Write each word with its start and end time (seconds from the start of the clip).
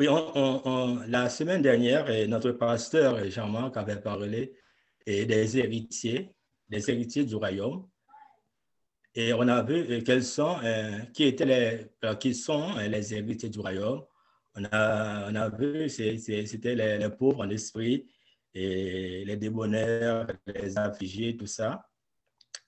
Oui, 0.00 0.06
la 1.08 1.28
semaine 1.28 1.60
dernière, 1.60 2.06
notre 2.26 2.52
pasteur 2.52 3.22
Jean-Marc 3.28 3.76
avait 3.76 4.00
parlé 4.00 4.54
des 5.06 5.58
héritiers, 5.58 6.34
des 6.70 6.90
héritiers 6.90 7.26
du 7.26 7.34
royaume. 7.34 7.86
Et 9.14 9.34
on 9.34 9.46
a 9.46 9.62
vu 9.62 10.02
quels 10.02 10.24
sont, 10.24 10.56
qui, 11.12 11.24
étaient 11.24 11.44
les, 12.00 12.16
qui 12.16 12.32
sont 12.32 12.76
les 12.78 13.12
héritiers 13.12 13.50
du 13.50 13.60
royaume. 13.60 14.02
On 14.54 14.64
a, 14.72 15.30
on 15.30 15.34
a 15.34 15.50
vu, 15.50 15.90
c'était 15.90 16.74
les, 16.74 16.96
les, 16.96 17.10
pauvres 17.10 17.44
en 17.44 17.50
esprit, 17.50 18.08
et 18.54 19.22
les 19.26 19.36
débonnaires, 19.36 20.26
les 20.46 20.78
affligés, 20.78 21.36
tout 21.36 21.46
ça. 21.46 21.86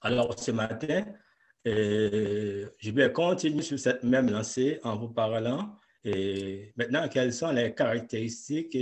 Alors 0.03 0.39
ce 0.39 0.51
matin, 0.51 1.07
je 1.65 2.91
vais 2.91 3.11
continuer 3.11 3.63
sur 3.63 3.79
cette 3.79 4.03
même 4.03 4.29
lancée 4.29 4.81
en 4.83 4.99
vous 4.99 5.09
parlant 5.09 5.79
et 6.05 6.73
maintenant 6.77 7.09
quelles 7.09 7.33
sont 7.33 7.53
les 7.53 7.75
caractéristiques 7.75 8.77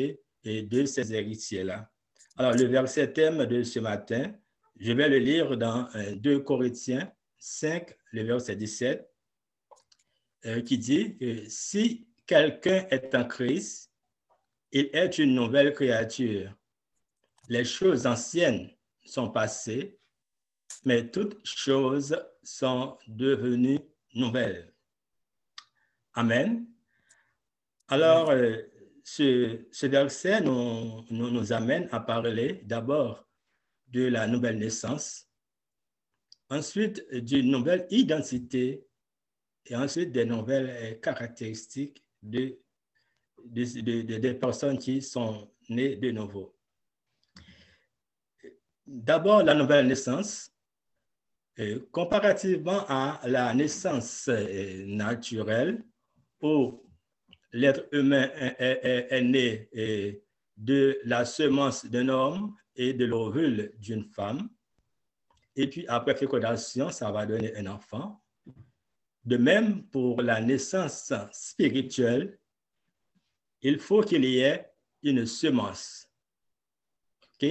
de 0.45 0.85
ces 0.85 1.13
héritiers-là? 1.13 1.91
Alors 2.37 2.55
le 2.55 2.65
verset 2.65 3.13
thème 3.13 3.45
de 3.47 3.63
ce 3.63 3.81
matin, 3.81 4.33
je 4.79 4.93
vais 4.93 5.09
le 5.09 5.19
lire 5.19 5.57
dans 5.57 5.89
2 6.17 6.41
Corinthiens 6.41 7.13
5, 7.39 7.95
le 8.13 8.23
verset 8.23 8.57
17, 8.57 9.07
euh, 10.47 10.63
qui 10.63 10.79
dit 10.79 11.17
que 11.19 11.45
si 11.49 12.09
quelqu'un 12.27 12.87
est 12.91 13.15
en 13.15 13.25
Christ, 13.25 13.91
il 14.73 14.89
est 14.93 15.19
une 15.19 15.35
nouvelle 15.35 15.75
créature 15.75 16.55
les 17.51 17.65
choses 17.65 18.07
anciennes 18.07 18.71
sont 19.05 19.29
passées, 19.29 19.99
mais 20.85 21.11
toutes 21.11 21.45
choses 21.45 22.17
sont 22.45 22.97
devenues 23.09 23.81
nouvelles. 24.15 24.73
Amen. 26.15 26.70
Alors, 27.93 28.31
euh, 28.31 28.57
ce, 29.03 29.87
verset 29.87 30.41
nous, 30.43 31.53
amène 31.53 31.89
à 31.91 31.99
parler 31.99 32.61
d'abord 32.65 33.29
de 33.89 34.07
la 34.07 34.29
nouvelle 34.29 34.59
naissance, 34.59 35.29
ensuite 36.49 37.05
d'une 37.13 37.51
nouvelle 37.51 37.89
identité 37.91 38.87
et 39.67 39.75
ensuite 39.75 40.13
des 40.13 40.25
nouvelles 40.25 41.01
caractéristiques 41.01 42.05
de, 42.23 42.61
des 43.45 44.35
personnes 44.35 44.79
qui 44.79 45.03
sont 45.03 45.51
nées 45.69 45.97
de 45.97 46.13
nouveau. 46.13 46.57
D'abord, 48.87 49.43
la 49.43 49.55
nouvelle 49.55 49.89
naissance. 49.89 50.53
comparativement 51.91 52.85
à 52.89 53.21
la 53.25 53.53
naissance 53.53 54.29
euh, 54.29 54.87
naturelle, 54.87 55.85
l'être 57.53 57.87
humain 57.93 58.31
est, 58.35 59.23
né 59.23 59.69
euh, 59.77 60.13
de 60.57 61.01
la 61.05 61.25
semence 61.25 61.87
d'un 61.87 62.09
homme 62.09 62.55
et 62.77 62.93
de 62.93 63.05
l'ovule 63.05 63.73
d'une 63.79 64.05
femme, 64.05 64.49
et 65.57 65.69
puis 65.69 65.85
après 65.89 66.15
fécondation, 66.15 66.91
ça 66.91 67.11
va 67.11 67.27
donner 67.27 67.57
un 67.57 67.67
enfant. 67.67 68.23
De 69.25 69.37
même, 69.37 69.85
pour 69.89 70.23
la 70.23 70.41
naissance 70.41 71.13
spirituelle, 71.33 72.39
il 73.61 73.79
faut 73.79 74.01
qu'il 74.03 74.25
y 74.25 74.39
ait 74.41 74.71
une 75.03 75.27
semence 75.27 76.11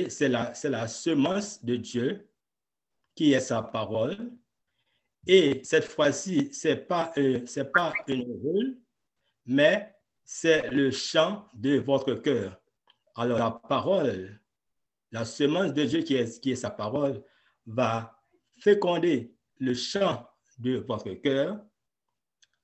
c'est 0.10 0.30
la, 0.30 0.54
la 0.64 0.88
semence 0.88 1.64
de 1.64 1.76
Dieu 1.76 2.30
qui 3.16 3.34
est 3.34 3.40
sa 3.40 3.62
parole. 3.62 4.32
Et 5.28 5.62
cette 5.64 5.86
fois-ci, 5.86 6.54
ce 6.54 6.70
n'est 6.70 6.76
pas, 6.78 7.12
euh, 7.18 7.44
pas 7.74 7.94
une 8.08 8.24
rôle, 8.42 8.78
mais 9.50 9.96
c'est 10.24 10.70
le 10.70 10.92
chant 10.92 11.48
de 11.56 11.80
votre 11.80 12.14
cœur. 12.14 12.62
Alors 13.16 13.40
la 13.40 13.50
parole, 13.50 14.40
la 15.12 15.26
semence 15.26 15.74
de 15.74 15.86
Dieu 15.86 16.04
qui 16.04 16.14
est, 16.16 16.40
qui 16.40 16.56
sa 16.56 16.70
parole, 16.70 17.24
va 17.66 18.16
féconder 18.60 19.34
le 19.58 19.74
chant 19.74 20.30
de 20.60 20.78
votre 20.88 21.12
cœur. 21.16 21.60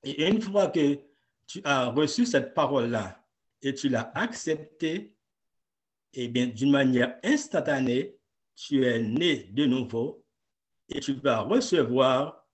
Et 0.04 0.28
une 0.28 0.40
fois 0.40 0.68
que 0.68 1.00
tu 1.48 1.60
as 1.64 1.86
reçu 1.86 2.24
cette 2.24 2.54
parole-là 2.54 3.20
et 3.62 3.74
tu 3.74 3.88
l'as 3.88 4.12
acceptée, 4.14 5.16
eh 6.12 6.28
bien, 6.28 6.46
d'une 6.46 6.70
manière 6.70 7.18
instantanée, 7.24 8.16
tu 8.54 8.86
es 8.86 9.02
né 9.02 9.42
de 9.52 9.66
nouveau 9.66 10.24
et 10.88 11.00
tu 11.00 11.14
vas 11.14 11.40
recevoir 11.40 12.46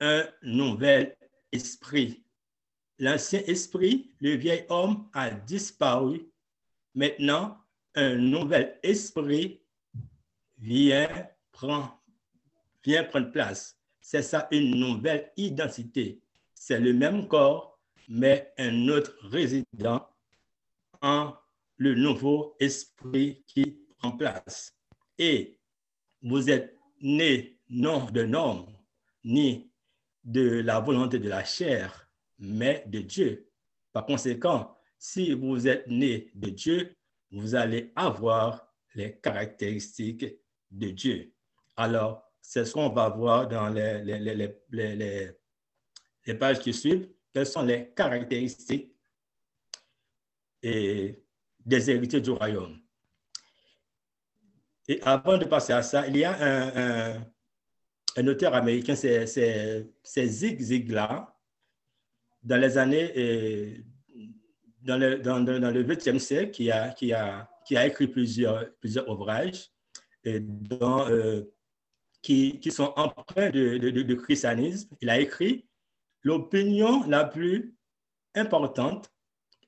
un 0.00 0.26
nouvel 0.42 1.16
esprit. 1.50 2.22
L'ancien 3.00 3.40
esprit, 3.46 4.10
le 4.20 4.36
vieil 4.36 4.66
homme 4.68 5.08
a 5.14 5.30
disparu. 5.30 6.30
Maintenant, 6.94 7.56
un 7.94 8.16
nouvel 8.16 8.78
esprit 8.82 9.62
vient 10.58 11.08
prendre, 11.50 11.98
place. 13.32 13.78
C'est 14.02 14.20
ça, 14.20 14.48
une 14.50 14.78
nouvelle 14.78 15.32
identité. 15.38 16.20
C'est 16.54 16.78
le 16.78 16.92
même 16.92 17.26
corps, 17.26 17.80
mais 18.06 18.52
un 18.58 18.88
autre 18.88 19.16
résident 19.22 20.06
en 21.00 21.32
le 21.78 21.94
nouveau 21.94 22.54
esprit 22.60 23.42
qui 23.46 23.78
prend 23.96 24.12
place. 24.12 24.76
Et 25.16 25.58
vous 26.20 26.50
êtes 26.50 26.76
né 27.00 27.58
non 27.70 28.04
d'un 28.10 28.34
homme, 28.34 28.66
ni 29.24 29.70
de 30.22 30.60
la 30.60 30.80
volonté 30.80 31.18
de 31.18 31.30
la 31.30 31.44
chair, 31.44 32.09
mais 32.40 32.82
de 32.86 33.00
Dieu. 33.00 33.48
Par 33.92 34.06
conséquent, 34.06 34.76
si 34.98 35.32
vous 35.34 35.68
êtes 35.68 35.86
né 35.86 36.30
de 36.34 36.50
Dieu, 36.50 36.96
vous 37.30 37.54
allez 37.54 37.92
avoir 37.94 38.66
les 38.94 39.16
caractéristiques 39.18 40.26
de 40.70 40.90
Dieu. 40.90 41.32
Alors, 41.76 42.24
c'est 42.40 42.64
ce 42.64 42.72
qu'on 42.72 42.88
va 42.88 43.08
voir 43.08 43.46
dans 43.46 43.68
les, 43.68 44.54
pages 46.38 46.58
qui 46.60 46.72
suivent. 46.72 47.08
Quelles 47.32 47.46
sont 47.46 47.62
les 47.62 47.90
caractéristiques 47.94 48.94
des 50.62 51.16
héritiers 51.66 52.20
du 52.20 52.30
royaume? 52.30 52.80
Et 54.88 55.00
avant 55.02 55.38
de 55.38 55.44
passer 55.44 55.72
à 55.72 55.82
ça, 55.82 56.08
il 56.08 56.16
y 56.16 56.24
a 56.24 56.36
un, 56.40 57.22
un, 58.16 58.26
auteur 58.26 58.54
américain, 58.54 58.96
c'est 58.96 59.86
Zig 60.04 60.60
Ziglar, 60.60 61.39
dans 62.42 62.56
les 62.56 62.78
années, 62.78 63.84
dans 64.82 64.98
le, 64.98 65.18
dans, 65.18 65.40
dans 65.40 65.70
le 65.70 65.84
20e 65.84 66.18
siècle, 66.18 66.50
qui 66.50 66.70
a, 66.70 67.48
écrit 67.70 68.08
plusieurs, 68.08 68.66
ouvrages 69.08 69.70
euh, 70.26 71.44
qui, 72.22 72.70
sont 72.70 72.92
empreints 72.96 73.50
de 73.50 74.14
christianisme. 74.14 74.94
Il 75.00 75.10
a 75.10 75.18
écrit 75.18 75.66
L'opinion 76.22 77.06
la 77.06 77.24
plus 77.24 77.74
importante 78.34 79.10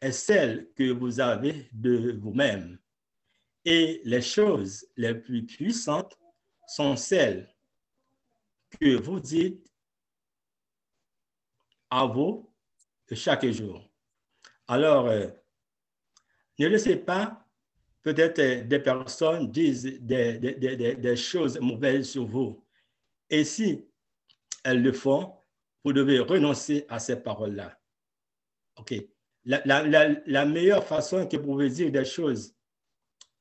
est 0.00 0.12
celle 0.12 0.70
que 0.74 0.90
vous 0.90 1.20
avez 1.20 1.68
de 1.72 2.18
vous-même. 2.20 2.78
Et 3.64 4.02
les 4.04 4.20
choses 4.20 4.86
les 4.96 5.14
plus 5.14 5.46
puissantes 5.46 6.18
sont 6.66 6.96
celles 6.96 7.48
que 8.80 8.96
vous 8.96 9.20
dites 9.20 9.72
à 11.90 12.06
vous 12.06 12.51
chaque 13.12 13.46
jour. 13.46 13.88
Alors, 14.68 15.06
euh, 15.06 15.28
ne 16.58 16.66
laissez 16.68 16.96
pas 16.96 17.46
peut-être 18.02 18.38
euh, 18.38 18.62
des 18.64 18.78
personnes 18.78 19.50
disent 19.50 19.84
des, 20.00 21.16
choses 21.16 21.58
mauvaises 21.60 22.10
sur 22.10 22.26
vous. 22.26 22.64
Et 23.28 23.44
si 23.44 23.84
elles 24.64 24.82
le 24.82 24.92
font, 24.92 25.34
vous 25.84 25.92
devez 25.92 26.20
renoncer 26.20 26.86
à 26.88 26.98
ces 26.98 27.16
paroles-là. 27.16 27.78
OK 28.76 28.94
la, 29.44 30.44
meilleure 30.44 30.84
façon 30.84 31.26
que 31.26 31.36
vous 31.36 31.44
pouvez 31.44 31.70
dire 31.70 31.90
des 31.90 32.04
choses, 32.04 32.54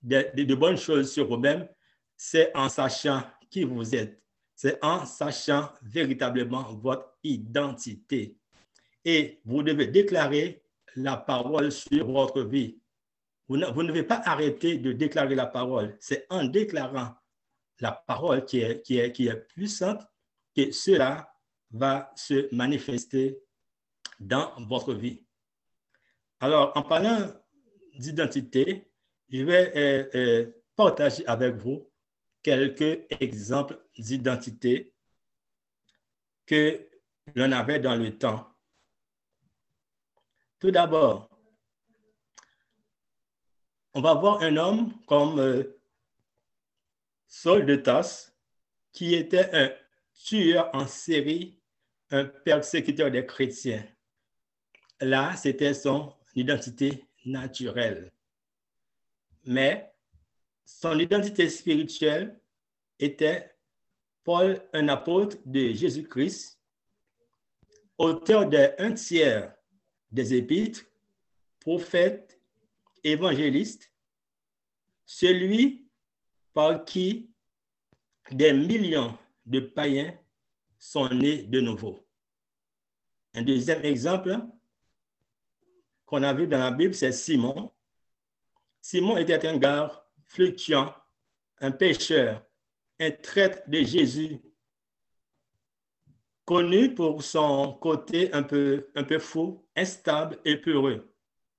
de, 0.02 0.56
bonnes 0.56 0.78
choses 0.78 1.12
sur 1.12 1.28
vous-même, 1.28 1.68
c'est 2.18 2.56
en 2.56 2.70
sachant 2.70 3.24
qui 3.50 3.64
vous 3.64 3.96
êtes. 3.96 4.22
C'est 4.56 4.84
en 4.84 5.06
sachant 5.06 5.72
véritablement 5.82 6.74
votre 6.74 7.18
identité. 7.24 8.38
Et 9.06 9.42
vous 9.46 9.64
devez 9.64 9.88
déclarer 9.88 10.64
la 10.96 11.18
parole 11.18 11.72
sur 11.72 12.10
votre 12.12 12.42
vie. 12.42 12.80
Vous 13.48 13.58
ne, 13.58 13.66
vous 13.68 13.84
ne 13.84 13.90
devez 13.90 14.04
pas 14.04 14.22
arrêter 14.26 14.78
de 14.78 14.92
déclarer 14.92 15.36
la 15.36 15.46
parole. 15.46 15.98
C'est 16.00 16.26
en 16.30 16.46
déclarant 16.46 17.16
la 17.80 17.92
parole 17.92 18.46
qui 18.46 18.60
est, 18.60 18.82
qui 18.82 18.98
est, 18.98 19.12
qui 19.12 19.28
est 19.28 19.36
puissante 19.36 20.02
que 20.56 20.72
cela 20.72 21.34
va 21.72 22.12
se 22.16 22.54
manifester 22.54 23.40
dans 24.20 24.52
votre 24.68 24.94
vie. 24.94 25.24
Alors, 26.40 26.72
en 26.76 26.84
parlant 26.84 27.28
d'identité, 27.98 28.92
je 29.30 29.44
vais 29.44 29.72
euh, 29.76 30.10
euh, 30.16 30.52
partager 30.76 31.26
avec 31.26 31.56
vous 31.56 31.90
quelques 32.42 33.06
exemples 33.20 33.80
d'identité 33.98 34.94
que 36.46 36.88
l'on 37.36 37.52
avait 37.52 37.80
dans 37.80 37.96
le 37.96 38.18
temps. 38.18 38.51
Tout 40.62 40.70
d'abord, 40.70 41.28
on 43.96 44.02
va 44.02 44.14
voir 44.14 44.44
un 44.44 44.58
homme 44.58 44.94
comme 45.08 45.40
euh, 45.40 45.82
Saul 47.26 47.66
de 47.66 47.82
qui 48.92 49.16
était 49.16 49.50
un 49.56 49.74
tueur 50.14 50.70
en 50.76 50.86
série, 50.86 51.60
un 52.12 52.26
persécuteur 52.26 53.10
des 53.10 53.26
chrétiens. 53.26 53.84
Là, 55.00 55.36
c'était 55.36 55.74
son 55.74 56.14
identité 56.36 57.06
naturelle. 57.26 58.12
Mais 59.46 59.92
son 60.64 61.00
identité 61.00 61.50
spirituelle 61.50 62.40
était 63.00 63.52
Paul, 64.24 64.62
un 64.74 64.90
apôtre 64.90 65.38
de 65.44 65.74
Jésus-Christ, 65.74 66.60
auteur 67.98 68.48
d'un 68.48 68.92
tiers 68.92 69.56
des 70.12 70.34
épîtres, 70.34 70.86
prophète, 71.60 72.40
évangéliste, 73.04 73.92
celui 75.06 75.88
par 76.54 76.86
qui 76.86 77.30
des 78.32 78.54
millions 78.54 79.18
de 79.46 79.60
païens 79.60 80.18
sont 80.78 81.10
nés 81.10 81.44
de 81.44 81.62
nouveau. 81.62 82.06
Un 83.34 83.44
deuxième 83.44 83.84
exemple 83.86 84.38
qu'on 86.06 86.24
a 86.24 86.34
vu 86.34 86.48
dans 86.48 86.60
la 86.60 86.72
Bible, 86.72 86.94
c'est 86.94 87.12
Simon. 87.12 87.72
Simon 88.82 89.18
était 89.18 89.48
un 89.48 89.58
gars 89.58 90.06
fluctuant, 90.26 90.94
un 91.60 91.72
pécheur, 91.72 92.46
un 93.00 93.12
traître 93.12 93.62
de 93.70 93.82
Jésus, 93.84 94.40
connu 96.46 96.94
pour 96.94 97.24
son 97.24 97.74
côté 97.74 98.34
un 98.34 98.44
peu, 98.44 98.90
un 98.96 99.04
peu 99.04 99.20
fou, 99.20 99.66
instable 99.76 100.40
et 100.46 100.58
peureux. 100.58 101.14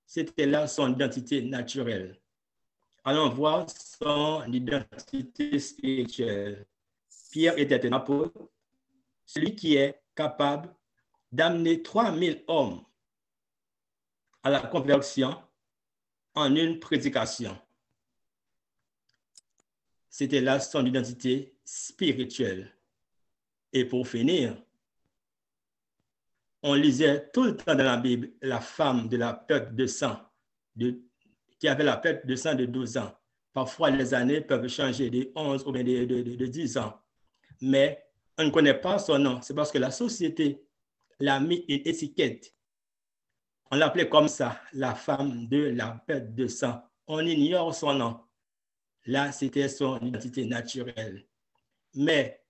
C'était 0.05 0.45
là 0.45 0.67
son 0.67 0.93
identité 0.93 1.41
naturelle. 1.41 2.19
Allons 3.03 3.29
voir 3.29 3.67
son 3.69 4.43
identité 4.51 5.59
spirituelle. 5.59 6.65
Pierre 7.31 7.57
était 7.57 7.85
un 7.87 7.93
apôtre, 7.93 8.49
celui 9.25 9.55
qui 9.55 9.75
est 9.75 10.01
capable 10.15 10.73
d'amener 11.31 11.81
3000 11.81 12.43
hommes 12.47 12.83
à 14.43 14.49
la 14.49 14.59
conversion 14.61 15.35
en 16.35 16.55
une 16.55 16.79
prédication. 16.79 17.57
C'était 20.09 20.41
là 20.41 20.59
son 20.59 20.85
identité 20.85 21.57
spirituelle. 21.65 22.71
Et 23.71 23.85
pour 23.85 24.07
finir, 24.07 24.55
on 26.63 26.73
lisait 26.73 27.29
tout 27.33 27.43
le 27.43 27.57
temps 27.57 27.75
dans 27.75 27.83
la 27.83 27.97
Bible 27.97 28.31
la 28.41 28.61
femme 28.61 29.09
de 29.09 29.17
la 29.17 29.33
perte 29.33 29.75
de 29.75 29.85
sang, 29.85 30.17
qui 31.59 31.67
avait 31.67 31.83
la 31.83 31.97
perte 31.97 32.25
de 32.25 32.35
sang 32.35 32.55
de 32.55 32.65
12 32.65 32.97
ans. 32.97 33.13
Parfois, 33.51 33.91
les 33.91 34.13
années 34.13 34.41
peuvent 34.41 34.67
changer 34.67 35.09
de 35.09 35.31
11 35.35 35.65
ou 35.67 35.71
bien 35.71 35.83
de, 35.83 36.05
de 36.05 36.45
10 36.45 36.77
ans. 36.77 36.99
Mais 37.61 38.03
on 38.37 38.45
ne 38.45 38.49
connaît 38.49 38.73
pas 38.73 38.97
son 38.97 39.19
nom. 39.19 39.41
C'est 39.41 39.53
parce 39.53 39.71
que 39.71 39.77
la 39.77 39.91
société 39.91 40.65
l'a 41.19 41.39
mis 41.39 41.63
une 41.67 41.81
étiquette. 41.85 42.55
On 43.69 43.75
l'appelait 43.75 44.09
comme 44.09 44.27
ça, 44.27 44.59
la 44.73 44.95
femme 44.95 45.47
de 45.47 45.65
la 45.65 46.01
perte 46.07 46.33
de 46.33 46.47
sang. 46.47 46.81
On 47.07 47.19
ignore 47.19 47.75
son 47.75 47.93
nom. 47.93 48.19
Là, 49.05 49.31
c'était 49.31 49.67
son 49.67 49.99
identité 49.99 50.45
naturelle. 50.45 51.27
Mais 51.93 52.43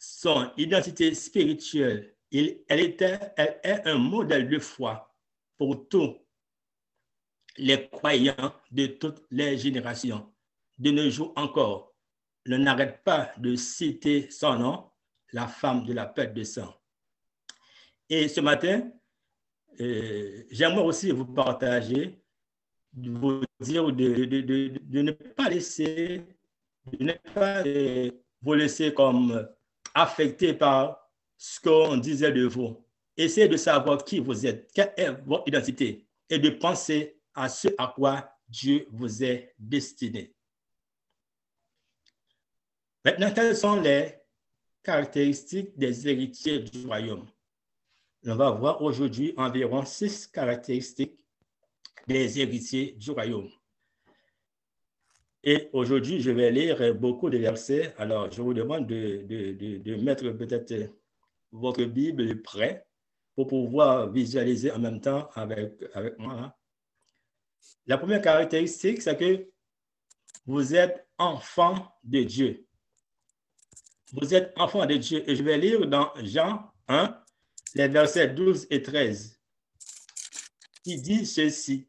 son 0.00 0.50
identité 0.56 1.14
spirituelle, 1.14 2.16
elle, 2.32 2.80
était, 2.80 3.18
elle 3.36 3.60
est 3.62 3.86
un 3.86 3.98
modèle 3.98 4.48
de 4.48 4.58
foi 4.58 5.14
pour 5.56 5.88
tous 5.88 6.16
les 7.56 7.88
croyants 7.88 8.54
de 8.70 8.86
toutes 8.86 9.24
les 9.30 9.58
générations. 9.58 10.32
De 10.78 10.90
nos 10.90 11.10
jours 11.10 11.32
encore, 11.36 11.94
ne 12.46 12.56
n'arrête 12.56 13.02
pas 13.02 13.32
de 13.36 13.56
citer 13.56 14.30
son 14.30 14.58
nom, 14.58 14.90
la 15.32 15.46
femme 15.46 15.84
de 15.84 15.92
la 15.92 16.06
perte 16.06 16.34
de 16.34 16.44
sang. 16.44 16.72
Et 18.08 18.28
ce 18.28 18.40
matin, 18.40 18.90
euh, 19.80 20.44
j'aimerais 20.50 20.82
aussi 20.84 21.10
vous 21.10 21.26
partager 21.26 22.22
vous 22.94 23.42
dire 23.60 23.92
de, 23.92 24.24
de, 24.24 24.40
de, 24.40 24.72
de, 24.80 25.02
ne 25.02 25.12
pas 25.12 25.48
laisser, 25.48 26.24
de 26.86 27.04
ne 27.04 27.12
pas 27.34 27.64
euh, 27.66 28.10
vous 28.42 28.54
laisser 28.54 28.94
comme 28.94 29.46
affecté 29.94 30.54
par 30.54 30.97
ce 31.38 31.60
qu'on 31.60 31.96
disait 31.96 32.32
de 32.32 32.44
vous. 32.46 32.84
Essayez 33.16 33.48
de 33.48 33.56
savoir 33.56 34.04
qui 34.04 34.18
vous 34.18 34.44
êtes, 34.44 34.70
quelle 34.74 34.92
est 34.96 35.10
votre 35.24 35.46
identité 35.46 36.06
et 36.28 36.38
de 36.38 36.50
penser 36.50 37.18
à 37.34 37.48
ce 37.48 37.68
à 37.78 37.92
quoi 37.94 38.30
Dieu 38.48 38.86
vous 38.90 39.22
est 39.24 39.54
destiné. 39.58 40.34
Maintenant, 43.04 43.32
quelles 43.32 43.56
sont 43.56 43.80
les 43.80 44.14
caractéristiques 44.82 45.78
des 45.78 46.08
héritiers 46.08 46.58
du 46.60 46.86
royaume? 46.86 47.26
On 48.26 48.34
va 48.34 48.50
voir 48.50 48.82
aujourd'hui 48.82 49.32
environ 49.36 49.84
six 49.84 50.26
caractéristiques 50.26 51.24
des 52.06 52.40
héritiers 52.40 52.92
du 52.92 53.10
royaume. 53.12 53.48
Et 55.44 55.68
aujourd'hui, 55.72 56.20
je 56.20 56.30
vais 56.32 56.50
lire 56.50 56.94
beaucoup 56.94 57.30
de 57.30 57.38
versets. 57.38 57.94
Alors, 57.96 58.30
je 58.30 58.42
vous 58.42 58.54
demande 58.54 58.86
de, 58.86 59.22
de, 59.22 59.78
de, 59.78 59.94
mettre 59.96 60.28
peut-être 60.30 60.90
votre 61.52 61.84
Bible 61.84 62.42
prêt 62.42 62.86
pour 63.34 63.46
pouvoir 63.46 64.10
visualiser 64.10 64.70
en 64.72 64.78
même 64.78 65.00
temps 65.00 65.28
avec, 65.34 65.82
avec 65.94 66.18
moi. 66.18 66.56
La 67.86 67.98
première 67.98 68.20
caractéristique, 68.20 69.02
c'est 69.02 69.16
que 69.16 69.50
vous 70.46 70.74
êtes 70.74 71.06
enfant 71.18 71.92
de 72.04 72.22
Dieu. 72.22 72.66
Vous 74.12 74.34
êtes 74.34 74.52
enfant 74.56 74.86
de 74.86 74.96
Dieu. 74.96 75.28
Et 75.28 75.36
je 75.36 75.42
vais 75.42 75.58
lire 75.58 75.86
dans 75.86 76.12
Jean 76.22 76.72
1, 76.88 77.22
les 77.74 77.88
versets 77.88 78.28
12 78.28 78.66
et 78.70 78.82
13, 78.82 79.38
qui 80.82 81.00
dit 81.00 81.26
ceci. 81.26 81.88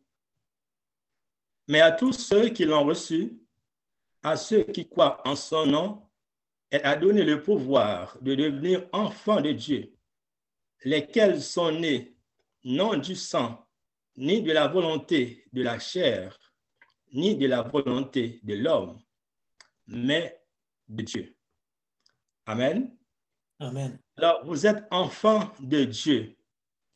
Mais 1.68 1.82
à 1.82 1.92
tous 1.92 2.14
ceux 2.14 2.50
qui 2.50 2.66
l'ont 2.66 2.84
reçu, 2.84 3.40
à 4.24 4.36
ceux 4.36 4.64
qui 4.64 4.88
croient 4.88 5.22
en 5.28 5.36
son 5.36 5.66
nom, 5.66 6.09
elle 6.72 6.86
a 6.86 6.96
donné 6.96 7.24
le 7.24 7.42
pouvoir 7.42 8.18
de 8.22 8.36
devenir 8.36 8.88
enfants 8.92 9.42
de 9.42 9.52
Dieu, 9.52 9.94
lesquels 10.84 11.42
sont 11.42 11.72
nés 11.72 12.16
non 12.64 12.98
du 12.98 13.16
sang, 13.16 13.68
ni 14.16 14.42
de 14.42 14.52
la 14.52 14.68
volonté 14.68 15.46
de 15.54 15.64
la 15.64 15.80
chair, 15.80 16.38
ni 17.14 17.36
de 17.36 17.48
la 17.48 17.62
volonté 17.62 18.40
de 18.44 18.56
l'homme, 18.56 19.00
mais 19.88 20.42
de 20.88 21.04
Dieu. 21.04 21.36
Amen. 22.46 22.96
Amen. 23.60 24.00
Alors, 24.18 24.46
vous 24.46 24.66
êtes 24.66 24.86
enfants 24.92 25.52
de 25.60 25.84
Dieu. 25.86 26.38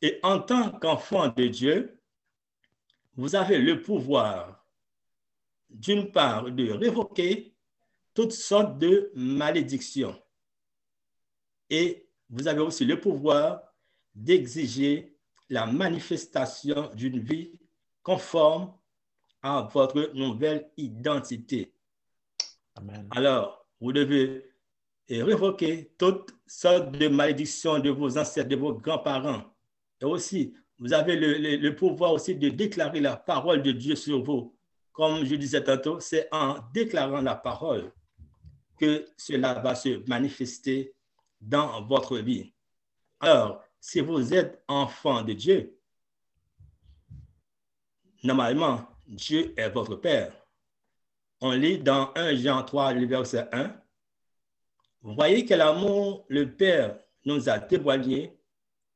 Et 0.00 0.18
en 0.22 0.40
tant 0.40 0.70
qu'enfant 0.70 1.28
de 1.28 1.46
Dieu, 1.46 2.00
vous 3.16 3.34
avez 3.36 3.58
le 3.58 3.80
pouvoir 3.80 4.64
d'une 5.74 6.10
part, 6.10 6.50
de 6.50 6.70
révoquer 6.70 7.53
toutes 8.14 8.32
sortes 8.32 8.78
de 8.78 9.10
malédictions. 9.14 10.16
Et 11.68 12.08
vous 12.30 12.48
avez 12.48 12.60
aussi 12.60 12.84
le 12.84 13.00
pouvoir 13.00 13.60
d'exiger 14.14 15.16
la 15.50 15.66
manifestation 15.66 16.90
d'une 16.94 17.18
vie 17.18 17.58
conforme 18.02 18.72
à 19.42 19.68
votre 19.72 20.12
nouvelle 20.14 20.70
identité. 20.76 21.74
Alors, 23.10 23.66
vous 23.80 23.92
devez 23.92 24.50
révoquer 25.08 25.92
toutes 25.98 26.34
sortes 26.46 26.92
de 26.92 27.08
malédictions 27.08 27.78
de 27.78 27.90
vos 27.90 28.16
ancêtres, 28.16 28.48
de 28.48 28.56
vos 28.56 28.74
grands-parents. 28.74 29.42
Et 30.00 30.04
aussi, 30.04 30.54
vous 30.78 30.92
avez 30.92 31.16
le, 31.16 31.56
le 31.56 31.76
pouvoir 31.76 32.12
aussi 32.12 32.34
de 32.34 32.48
déclarer 32.48 33.00
la 33.00 33.16
parole 33.16 33.62
de 33.62 33.72
Dieu 33.72 33.96
sur 33.96 34.22
vous 34.22 34.54
comme 34.94 35.24
je 35.24 35.34
disais 35.34 35.62
tantôt, 35.62 35.98
c'est 36.00 36.28
en 36.32 36.56
déclarant 36.72 37.20
la 37.20 37.34
parole 37.34 37.92
que 38.78 39.06
cela 39.16 39.54
va 39.54 39.74
se 39.74 40.06
manifester 40.08 40.94
dans 41.40 41.82
votre 41.86 42.18
vie. 42.18 42.52
Alors, 43.20 43.62
si 43.80 44.00
vous 44.00 44.32
êtes 44.32 44.62
enfant 44.66 45.22
de 45.22 45.32
Dieu, 45.32 45.78
normalement, 48.22 48.86
Dieu 49.06 49.52
est 49.56 49.70
votre 49.70 49.96
Père. 49.96 50.34
On 51.40 51.52
lit 51.52 51.78
dans 51.78 52.12
1 52.14 52.36
Jean 52.36 52.62
3, 52.62 52.94
le 52.94 53.06
verset 53.06 53.48
1. 53.52 53.76
Vous 55.02 55.14
voyez 55.14 55.44
quel 55.44 55.60
amour 55.60 56.24
le 56.28 56.50
Père 56.50 56.98
nous 57.24 57.48
a 57.48 57.58
témoigné 57.58 58.38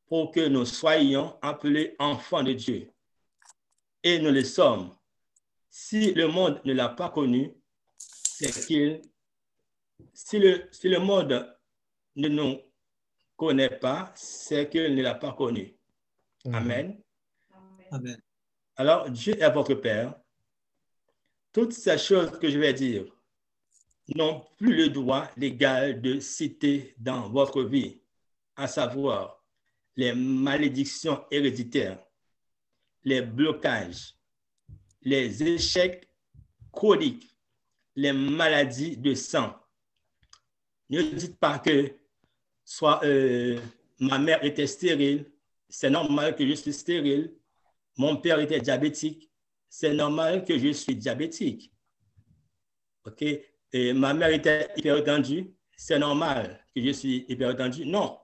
pour 0.06 0.30
que 0.30 0.48
nous 0.48 0.64
soyons 0.64 1.36
appelés 1.42 1.94
enfants 1.98 2.42
de 2.42 2.54
Dieu. 2.54 2.90
Et 4.02 4.18
nous 4.18 4.30
le 4.30 4.42
sommes. 4.44 4.96
Si 5.68 6.14
le 6.14 6.28
monde 6.28 6.60
ne 6.64 6.72
l'a 6.72 6.88
pas 6.88 7.10
connu, 7.10 7.52
c'est 7.98 8.66
qu'il, 8.66 9.02
si 10.12 10.38
le, 10.38 10.68
si 10.70 10.88
le 10.88 10.98
monde 10.98 11.56
ne 12.16 12.28
nous 12.28 12.58
connaît 13.36 13.78
pas, 13.78 14.12
c'est 14.16 14.68
qu'il 14.68 14.94
ne 14.94 15.02
l'a 15.02 15.14
pas 15.14 15.32
connu. 15.32 15.74
Amen. 16.52 17.00
Amen. 17.90 18.20
Alors, 18.76 19.10
Dieu 19.10 19.40
est 19.40 19.50
votre 19.50 19.74
Père. 19.74 20.14
toutes 21.52 21.72
ces 21.72 21.98
choses 21.98 22.38
que 22.38 22.48
je 22.48 22.58
vais 22.58 22.72
dire 22.72 23.04
n'ont 24.14 24.44
plus 24.56 24.76
le 24.76 24.88
droit 24.88 25.28
légal 25.36 26.00
de 26.00 26.20
citer 26.20 26.94
dans 26.98 27.28
votre 27.28 27.62
vie, 27.62 28.00
à 28.56 28.66
savoir 28.66 29.44
les 29.96 30.14
malédictions 30.14 31.24
héréditaires, 31.30 31.98
les 33.04 33.22
blocages, 33.22 34.14
les 35.02 35.42
échecs 35.42 36.08
chroniques, 36.72 37.28
les 37.96 38.12
maladies 38.12 38.96
de 38.96 39.14
sang. 39.14 39.54
Ne 40.90 41.02
dites 41.02 41.38
pas 41.38 41.58
que 41.58 41.92
soit 42.64 43.04
euh, 43.04 43.58
ma 44.00 44.18
mère 44.18 44.42
était 44.44 44.66
stérile, 44.66 45.26
c'est 45.68 45.90
normal 45.90 46.34
que 46.34 46.46
je 46.46 46.54
suis 46.54 46.72
stérile. 46.72 47.34
Mon 47.96 48.16
père 48.16 48.40
était 48.40 48.60
diabétique, 48.60 49.30
c'est 49.68 49.92
normal 49.92 50.44
que 50.44 50.58
je 50.58 50.72
suis 50.72 50.94
diabétique. 50.94 51.72
OK? 53.04 53.22
Et 53.72 53.92
ma 53.92 54.14
mère 54.14 54.30
était 54.30 54.68
hypertendue, 54.76 55.52
c'est 55.76 55.98
normal 55.98 56.64
que 56.74 56.82
je 56.82 56.90
suis 56.90 57.26
hypertendu. 57.28 57.84
Non. 57.84 58.18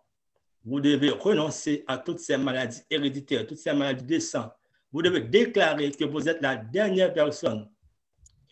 Vous 0.65 0.81
devez 0.81 1.11
renoncer 1.11 1.85
à 1.87 1.99
toutes 1.99 2.21
ces 2.21 2.39
maladies 2.39 2.81
héréditaires, 2.89 3.47
toutes 3.47 3.59
ces 3.59 3.75
maladies 3.75 4.05
de 4.05 4.19
sang. 4.19 4.51
Vous 4.91 5.03
devez 5.03 5.21
déclarer 5.21 5.91
que 5.91 6.05
vous 6.05 6.29
êtes 6.29 6.41
la 6.41 6.57
dernière 6.57 7.13
personne, 7.13 7.69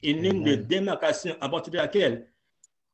une 0.02 0.22
ligne 0.22 0.44
de 0.44 0.54
démarcation 0.56 1.34
à 1.40 1.48
partir 1.48 1.72
de 1.72 1.78
laquelle 1.78 2.31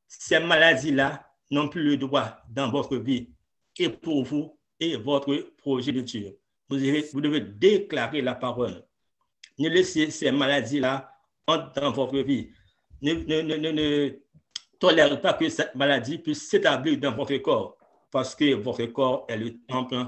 ces 0.08 0.40
maladies-là 0.40 1.24
n'ont 1.50 1.68
plus 1.68 1.84
le 1.84 1.96
droit 1.96 2.38
dans 2.48 2.70
votre 2.70 2.96
vie 2.96 3.30
et 3.78 3.88
pour 3.88 4.24
vous 4.24 4.58
et 4.80 4.96
votre 4.96 5.34
progéniture. 5.58 6.32
Vous 6.68 6.76
devez, 6.76 7.02
vous 7.12 7.20
devez 7.20 7.40
déclarer 7.40 8.22
la 8.22 8.34
parole. 8.34 8.84
Ne 9.58 9.68
laissez 9.68 10.10
ces 10.10 10.30
maladies-là 10.30 11.12
dans 11.46 11.92
votre 11.92 12.18
vie. 12.18 12.50
Ne, 13.00 13.12
ne, 13.12 13.40
ne, 13.42 13.70
ne, 13.70 14.10
tolérez 14.78 15.20
pas 15.20 15.34
que 15.34 15.48
cette 15.48 15.74
maladie 15.74 16.18
puisse 16.18 16.48
s'établir 16.48 16.98
dans 16.98 17.14
votre 17.14 17.36
corps 17.38 17.76
parce 18.10 18.34
que 18.34 18.54
votre 18.54 18.84
corps 18.86 19.26
est 19.28 19.36
le 19.36 19.58
temple 19.66 20.06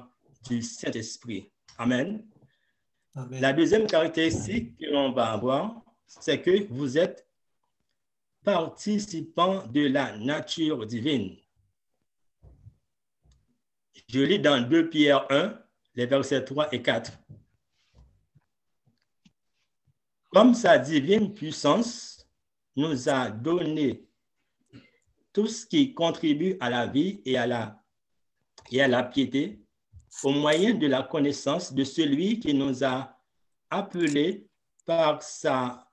du 0.49 0.63
Saint-Esprit. 0.63 1.51
Amen. 1.79 2.25
La 3.31 3.53
deuxième 3.53 3.87
caractéristique 3.87 4.77
que 4.79 4.87
l'on 4.87 5.13
va 5.13 5.33
avoir, 5.33 5.83
c'est 6.07 6.41
que 6.41 6.67
vous 6.73 6.97
êtes 6.97 7.27
participant 8.45 9.67
de 9.67 9.87
la 9.87 10.17
nature 10.17 10.87
divine. 10.87 11.37
Je 14.09 14.21
lis 14.21 14.41
dans 14.41 14.67
2 14.67 14.91
Pierre 14.91 15.31
1, 15.31 15.59
les 15.95 16.07
versets 16.07 16.45
3 16.45 16.75
et 16.75 16.83
4. 16.83 17.13
Comme 20.31 20.55
sa 20.55 20.79
divine 20.79 21.35
puissance 21.35 22.27
nous 22.77 23.09
a 23.09 23.31
donné 23.31 24.07
tout 25.33 25.47
ce 25.47 25.67
qui 25.67 25.95
contribue 25.95 26.57
à 26.61 26.71
la 26.71 26.87
vie 26.87 27.21
et 27.25 27.37
à 27.37 27.47
la, 27.47 27.83
et 28.71 28.83
à 28.83 28.89
la 28.89 29.03
piété 29.03 29.61
au 30.25 30.31
moyen 30.31 30.75
de 30.75 30.87
la 30.87 31.03
connaissance 31.03 31.73
de 31.73 31.85
celui 31.85 32.41
qui 32.41 32.53
nous 32.55 32.85
a 32.85 33.17
appelés 33.71 34.49
par 34.85 35.23
sa 35.23 35.89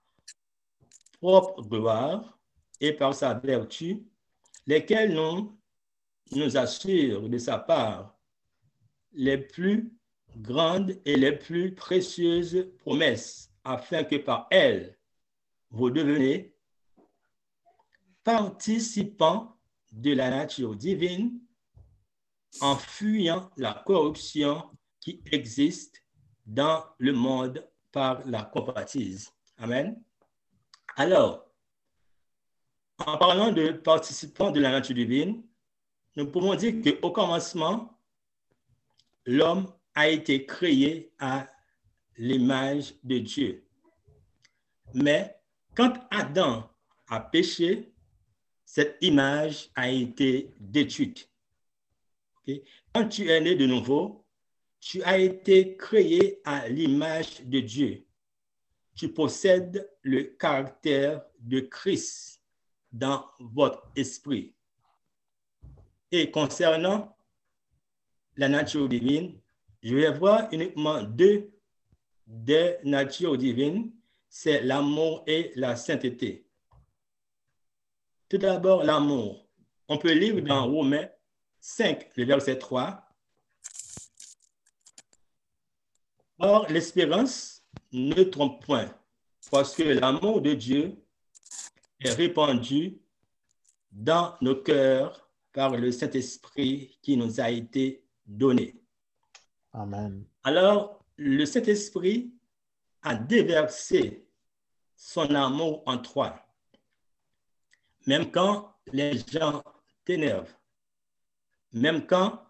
propre 1.20 1.62
gloire 1.62 2.37
et 2.80 2.94
par 2.94 3.14
sa 3.14 3.34
vertu, 3.34 4.06
lesquels 4.66 5.14
nous, 5.14 5.58
nous 6.32 6.58
assurent 6.58 7.30
de 7.30 7.38
sa 7.38 7.58
part 7.58 8.18
les 9.14 9.38
plus 9.38 9.94
grandes 10.36 11.00
et 11.06 11.16
les 11.16 11.32
plus 11.32 11.74
précieuses 11.74 12.68
promesses, 12.80 13.52
afin 13.64 14.04
que 14.04 14.18
par 14.18 14.48
elles, 14.52 14.98
vous 15.70 15.90
devenez 15.90 16.54
participants 18.24 19.58
de 19.92 20.14
la 20.14 20.30
nature 20.30 20.76
divine 20.76 21.40
en 22.62 22.76
fuyant 22.76 23.50
la 23.58 23.74
corruption 23.86 24.70
qui 25.00 25.22
existe 25.32 26.04
dans 26.46 26.84
le 26.98 27.14
monde 27.14 27.66
par 27.92 28.26
la 28.28 28.44
compatise. 28.44 29.32
Amen. 29.58 30.02
Alors, 30.96 31.47
en 33.06 33.18
parlant 33.18 33.52
de 33.52 33.72
participants 33.72 34.52
de 34.52 34.60
la 34.60 34.72
nature 34.72 34.96
divine, 34.96 35.44
nous 36.16 36.26
pouvons 36.26 36.56
dire 36.56 36.74
qu'au 36.84 37.12
commencement, 37.12 38.00
l'homme 39.26 39.72
a 39.94 40.10
été 40.10 40.46
créé 40.46 41.12
à 41.20 41.48
l'image 42.18 42.96
de 43.04 43.20
Dieu. 43.20 43.68
Mais 44.94 45.36
quand 45.76 45.94
Adam 46.10 46.68
a 47.08 47.20
péché, 47.20 47.94
cette 48.66 48.98
image 49.02 49.70
a 49.76 49.90
été 49.90 50.54
détruite. 50.60 51.30
Quand 52.94 53.08
tu 53.08 53.30
es 53.30 53.40
né 53.42 53.56
de 53.56 53.66
nouveau, 53.66 54.26
tu 54.80 55.04
as 55.04 55.18
été 55.20 55.78
créé 55.78 56.42
à 56.46 56.68
l'image 56.68 57.42
de 57.44 57.60
Dieu. 57.60 58.06
Tu 58.96 59.10
possèdes 59.10 59.88
le 60.02 60.24
caractère 60.24 61.24
de 61.40 61.60
Christ 61.60 62.37
dans 62.92 63.26
votre 63.40 63.84
esprit. 63.96 64.54
Et 66.12 66.32
concernant 66.32 67.16
la 68.36 68.50
nature 68.50 68.88
divine, 68.88 69.40
je 69.84 69.96
vais 69.96 70.12
voir 70.12 70.48
uniquement 70.52 71.04
deux 71.04 71.52
des 72.26 72.78
natures 72.84 73.38
divines, 73.38 73.92
c'est 74.30 74.62
l'amour 74.62 75.24
et 75.28 75.52
la 75.56 75.76
sainteté. 75.76 76.46
Tout 78.30 78.38
d'abord, 78.38 78.84
l'amour. 78.84 79.48
On 79.88 79.98
peut 79.98 80.12
lire 80.12 80.42
dans 80.44 80.66
Romains 80.70 81.08
5, 81.60 82.12
le 82.16 82.26
verset 82.26 82.60
3. 82.60 83.04
Or, 86.40 86.68
l'espérance 86.70 87.64
ne 87.92 88.24
trompe 88.24 88.64
point, 88.66 88.94
parce 89.50 89.74
que 89.74 89.84
l'amour 89.84 90.42
de 90.42 90.54
Dieu 90.54 91.02
est 92.00 92.14
répandu 92.14 93.00
dans 93.92 94.36
nos 94.42 94.56
cœurs 94.56 95.30
par 95.52 95.76
le 95.76 95.92
Saint-Esprit 95.92 97.00
qui 97.02 97.18
nous 97.18 97.40
a 97.40 97.50
été 97.50 98.04
donné. 98.26 98.76
Amen. 99.74 100.26
Alors, 100.44 101.04
le 101.18 101.46
Saint-Esprit 101.46 102.32
a 103.02 103.16
déversé 103.16 104.28
son 104.96 105.34
amour 105.34 105.84
en 105.86 105.98
toi. 105.98 106.44
Même 108.06 108.32
quand 108.32 108.76
les 108.92 109.18
gens 109.18 109.64
t'énervent, 110.06 110.54
même 111.74 112.06
quand 112.06 112.44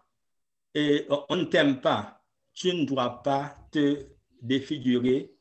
on 1.28 1.36
ne 1.36 1.44
t'aime 1.44 1.80
pas, 1.80 2.22
tu 2.52 2.74
ne 2.74 2.84
dois 2.84 3.22
pas 3.22 3.56
te 3.70 4.06
défigurer 4.40 5.34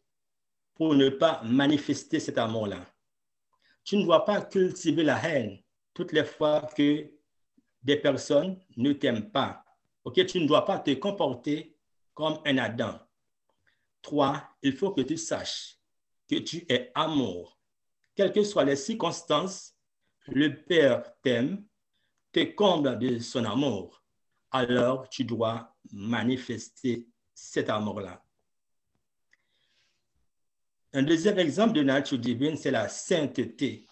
pour 0.76 0.96
ne 0.96 1.10
pas 1.10 1.42
manifester 1.44 2.20
cet 2.20 2.38
amour-là. 2.38 2.86
Tu 3.88 3.96
ne 3.96 4.04
dois 4.04 4.26
pas 4.26 4.42
cultiver 4.42 5.02
la 5.02 5.18
haine 5.26 5.60
toutes 5.94 6.12
les 6.12 6.26
fois 6.26 6.70
que 6.76 7.10
des 7.82 7.96
personnes 7.96 8.60
ne 8.76 8.92
t'aiment 8.92 9.32
pas. 9.32 9.64
Tu 10.14 10.42
ne 10.42 10.46
dois 10.46 10.66
pas 10.66 10.80
te 10.80 10.94
comporter 10.96 11.78
comme 12.14 12.38
un 12.46 12.58
Adam. 12.58 13.00
Trois, 14.02 14.44
il 14.62 14.76
faut 14.76 14.92
que 14.92 15.00
tu 15.00 15.16
saches 15.16 15.80
que 16.30 16.36
tu 16.36 16.66
es 16.68 16.92
amour. 16.96 17.58
Quelles 18.14 18.34
que 18.34 18.44
soient 18.44 18.66
les 18.66 18.76
circonstances, 18.76 19.74
le 20.26 20.66
Père 20.66 21.04
t'aime, 21.22 21.66
te 22.34 22.44
comble 22.44 23.00
de 23.00 23.20
son 23.20 23.46
amour. 23.46 24.04
Alors 24.52 25.08
tu 25.08 25.24
dois 25.24 25.74
manifester 25.94 27.08
cet 27.34 27.70
amour-là. 27.70 28.22
Un 30.98 31.04
deuxième 31.04 31.38
exemple 31.38 31.74
de 31.74 31.84
nature 31.84 32.18
divine, 32.18 32.58
c'est 32.58 32.72
la 32.72 32.90
sainteté. 32.90 33.86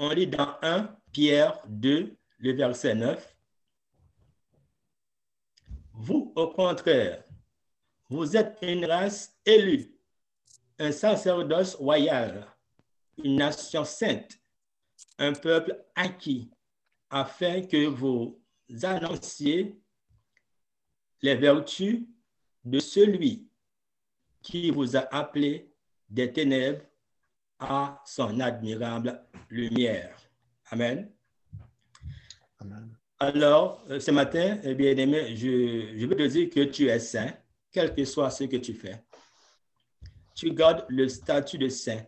On 0.00 0.08
lit 0.08 0.26
dans 0.26 0.56
1 0.62 0.96
Pierre 1.12 1.62
2, 1.68 2.16
le 2.38 2.52
verset 2.54 2.96
9. 2.96 3.36
Vous, 5.92 6.32
au 6.34 6.48
contraire, 6.48 7.22
vous 8.08 8.36
êtes 8.36 8.58
une 8.62 8.84
race 8.84 9.32
élue, 9.46 9.96
un 10.80 10.90
sacerdoce 10.90 11.76
royal, 11.76 12.44
une 13.22 13.36
nation 13.36 13.84
sainte, 13.84 14.40
un 15.18 15.34
peuple 15.34 15.84
acquis, 15.94 16.50
afin 17.10 17.62
que 17.62 17.86
vous 17.86 18.42
annonciez 18.82 19.80
les 21.22 21.36
vertus 21.36 22.08
de 22.64 22.80
celui 22.80 23.47
qui 24.42 24.70
vous 24.70 24.96
a 24.96 25.00
appelé 25.14 25.72
des 26.08 26.32
ténèbres 26.32 26.84
à 27.58 28.02
son 28.06 28.40
admirable 28.40 29.24
lumière. 29.50 30.16
Amen. 30.70 31.10
Amen. 32.60 32.96
Alors, 33.18 33.84
euh, 33.90 33.98
ce 33.98 34.10
matin, 34.10 34.58
eh 34.62 34.74
bien 34.74 34.96
aimé, 34.96 35.34
je, 35.34 35.96
je 35.96 36.06
veux 36.06 36.14
te 36.14 36.26
dire 36.26 36.50
que 36.50 36.60
tu 36.64 36.88
es 36.88 36.98
saint, 36.98 37.32
quel 37.72 37.94
que 37.94 38.04
soit 38.04 38.30
ce 38.30 38.44
que 38.44 38.56
tu 38.56 38.74
fais. 38.74 39.02
tu 40.34 40.52
gardes 40.52 40.84
le 40.88 41.08
statut 41.08 41.58
de 41.58 41.68
saint, 41.68 42.04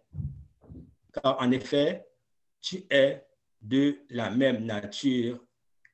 car 1.13 1.37
en 1.41 1.51
effet, 1.51 2.07
tu 2.61 2.85
es 2.89 3.27
de 3.61 3.99
la 4.09 4.31
même 4.31 4.65
nature 4.65 5.45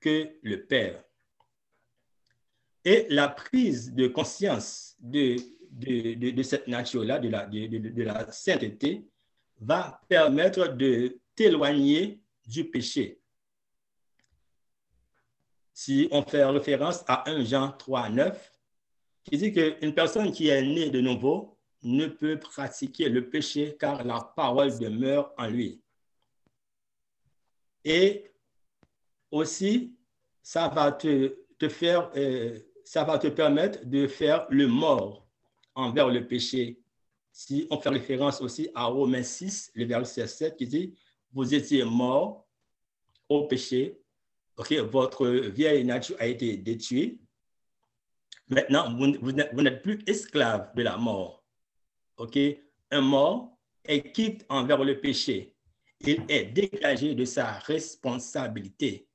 que 0.01 0.39
le 0.43 0.67
Père. 0.67 1.03
Et 2.85 3.07
la 3.09 3.29
prise 3.29 3.93
de 3.95 4.07
conscience 4.07 4.97
de, 5.01 5.37
de, 5.71 6.43
cette 6.43 6.69
nature-là, 6.69 7.19
de 7.19 8.03
la, 8.03 8.33
sainteté, 8.33 9.07
va 9.61 10.01
permettre 10.09 10.69
de 10.69 11.19
t'éloigner 11.35 12.21
du 12.47 12.65
péché. 12.65 13.21
Si 15.73 16.09
on 16.11 16.23
fait 16.23 16.45
référence 16.45 17.05
à 17.07 17.29
1 17.31 17.45
Jean 17.45 17.73
3, 17.73 18.09
9, 18.11 18.53
qui 19.25 19.37
dit 19.37 19.53
qu'une 19.53 19.95
personne 19.95 20.33
qui 20.33 20.49
est 20.49 20.63
née 20.63 20.91
de 20.91 21.01
nouveau 21.01 21.59
ne 21.83 22.07
peut 22.07 22.39
pratiquer 22.39 23.09
le 23.09 23.29
péché 23.29 23.77
car 23.79 24.05
la 24.05 24.21
parole 24.21 24.79
demeure 24.79 25.33
en 25.37 25.49
lui. 25.49 25.83
Et 27.85 28.33
aussi, 29.31 29.97
ça 30.43 30.69
va 30.69 30.93
te, 30.93 31.37
euh, 31.63 32.59
ça 32.85 33.05
va 33.05 33.19
te 33.19 33.29
permettre 33.29 33.85
de 33.85 34.07
faire 34.07 34.47
le 34.51 34.67
mort 34.67 35.26
envers 35.77 36.09
le 36.09 36.27
péché. 36.27 36.81
Si 37.31 37.67
on 37.71 37.79
fait 37.79 37.91
référence 37.91 38.41
aussi 38.41 38.69
à 38.75 38.87
Romains 38.87 39.23
6, 39.23 39.71
le 39.75 39.85
verset 39.85 40.27
7, 40.27 40.57
qui 40.57 40.67
dit, 40.67 40.95
vous 41.33 41.55
étiez 41.55 41.85
mort 41.85 42.49
au 43.29 43.47
péché, 43.47 44.01
ok, 44.57 44.73
votre 44.91 45.29
vieille 45.29 45.85
nature 45.85 46.17
a 46.19 46.27
été 46.27 46.57
détruite. 46.57 47.21
Maintenant, 48.49 48.97
vous, 48.97 49.15
vous 49.21 49.63
n'êtes 49.63 49.83
plus 49.83 50.03
esclave 50.07 50.75
de 50.75 50.83
la 50.83 50.97
mort. 50.97 51.45
OK? 52.17 52.39
Un 52.91 53.01
mort 53.01 53.59
est 53.85 54.13
quitte 54.13 54.47
envers 54.49 54.83
le 54.83 55.01
péché. 55.01 55.55
Il 56.01 56.25
est 56.29 56.47
dégagé 56.47 57.15
de 57.15 57.25
sa 57.25 57.53
responsabilité. 57.53 59.09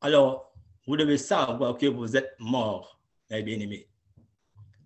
Alors, 0.00 0.52
vous 0.86 0.96
devez 0.96 1.18
savoir 1.18 1.76
que 1.76 1.86
vous 1.86 2.16
êtes 2.16 2.34
mort, 2.38 3.00
mes 3.28 3.42
bien-aimés. 3.42 3.88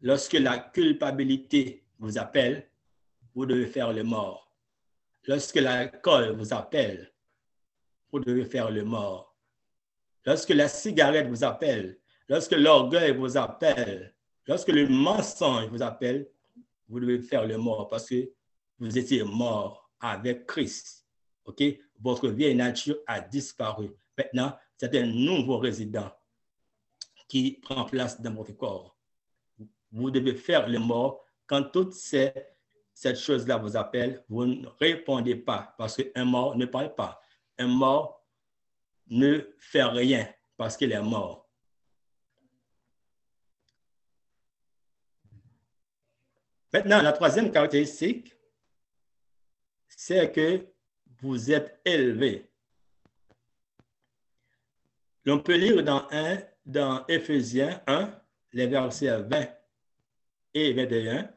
Lorsque 0.02 0.35
la 0.35 0.59
culpabilité 0.59 1.85
vous 1.99 2.19
appelle, 2.19 2.69
vous 3.35 3.47
devez 3.47 3.66
faire 3.66 3.92
le 3.92 4.02
mort. 4.02 4.50
Lorsque 5.25 5.57
l'alcool 5.57 6.37
vous 6.37 6.52
appelle, 6.54 7.12
vous 8.11 8.21
devez 8.21 8.45
faire 8.45 8.71
le 8.71 8.85
mort. 8.85 9.37
Lorsque 10.25 10.50
la 10.50 10.69
cigarette 10.69 11.28
vous 11.28 11.45
appelle, 11.45 11.99
lorsque 12.28 12.52
l'orgueil 12.52 13.14
vous 13.14 13.37
appelle, 13.37 14.14
lorsque 14.47 14.69
le 14.69 14.88
mensonge 14.88 15.66
vous 15.66 15.83
appelle, 15.83 16.28
vous 16.88 17.00
devez 17.00 17.21
faire 17.21 17.47
le 17.47 17.57
mort 17.57 17.88
parce 17.88 18.09
que 18.09 18.30
vous 18.78 18.99
étiez 18.99 19.23
mort 19.23 19.90
avec 20.00 20.47
Christ. 20.47 21.07
Votre 22.00 22.28
vieille 22.28 22.54
nature 22.54 22.97
a 23.07 23.21
disparu. 23.21 23.90
Maintenant, 24.16 24.57
c'est 24.76 24.95
un 24.97 25.07
nouveau 25.07 25.59
résident 25.59 26.11
qui 27.28 27.59
prend 27.62 27.85
place 27.85 28.21
dans 28.21 28.35
votre 28.35 28.52
corps. 28.52 29.00
Vous 29.93 30.11
devez 30.11 30.35
faire 30.35 30.69
le 30.69 30.79
mort 30.79 31.25
quand 31.47 31.65
toutes 31.65 31.95
ces, 31.95 32.33
cette 32.95 33.19
chose-là 33.19 33.57
vous 33.57 33.77
appelle, 33.77 34.25
vous 34.29 34.47
ne 34.47 34.69
répondez 34.79 35.35
pas 35.35 35.75
parce 35.77 35.97
qu'un 35.97 36.25
mort 36.25 36.57
ne 36.57 36.67
parle 36.67 36.95
pas. 36.95 37.21
Un 37.59 37.67
mort 37.67 38.25
ne 39.09 39.41
fait 39.59 39.83
rien 39.83 40.29
parce 40.57 40.77
qu'il 40.77 40.93
est 40.93 41.03
mort. 41.03 41.49
Maintenant, 46.73 47.03
la 47.03 47.13
troisième 47.13 47.51
caractéristique, 47.51 48.33
c'est 49.89 50.31
que 50.31 50.67
vous 51.21 51.50
êtes 51.50 51.81
élevé. 51.85 52.49
L'on 55.25 55.41
peut 55.41 55.57
lire 55.57 55.83
dans, 55.83 56.07
1, 56.11 56.39
dans 56.65 57.05
Éphésiens 57.09 57.83
1, 57.89 58.15
les 58.53 58.69
versets 58.69 59.21
20 59.23 59.60
et 60.54 60.73
21. 60.73 61.30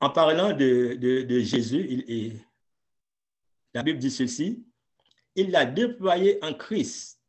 En 0.00 0.10
parlant 0.10 0.52
de, 0.52 0.94
de, 0.94 1.38
Jésus, 1.40 2.44
la 3.72 3.82
Bible 3.82 3.98
dit 3.98 4.10
ceci, 4.10 4.66
il 5.34 5.50
l'a 5.50 5.64
déployé 5.64 6.42
en 6.44 6.52
Christ 6.52 7.20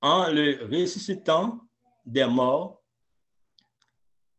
en 0.00 0.30
le 0.30 0.66
ressuscitant 0.70 1.60
des 2.04 2.26
morts 2.26 2.82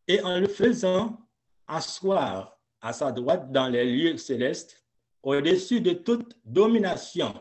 et 0.08 0.22
en 0.22 0.40
le 0.40 0.48
faisant 0.48 1.20
asseoir 1.68 2.60
à 2.82 2.94
sa 2.94 3.12
droite 3.12 3.52
dans 3.52 3.70
les 3.70 3.86
lieux 3.86 4.18
célestes, 4.18 4.84
au-dessus 5.24 5.80
de 5.80 5.94
toute 5.94 6.38
domination, 6.44 7.34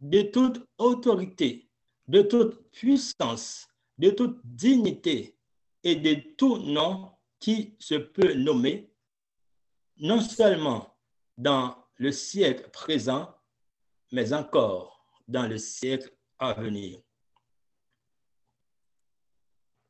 de 0.00 0.22
toute 0.22 0.64
autorité, 0.76 1.66
de 2.06 2.20
toute 2.20 2.70
puissance, 2.70 3.66
de 3.98 4.10
toute 4.10 4.38
dignité 4.44 5.35
et 5.86 5.94
de 5.94 6.14
tout 6.36 6.58
nom 6.58 7.12
qui 7.38 7.76
se 7.78 7.94
peut 7.94 8.34
nommer, 8.34 8.92
non 9.98 10.20
seulement 10.20 10.98
dans 11.38 11.76
le 11.94 12.10
siècle 12.10 12.68
présent, 12.70 13.32
mais 14.10 14.32
encore 14.32 15.06
dans 15.28 15.46
le 15.46 15.58
siècle 15.58 16.10
à 16.40 16.54
venir. 16.54 17.00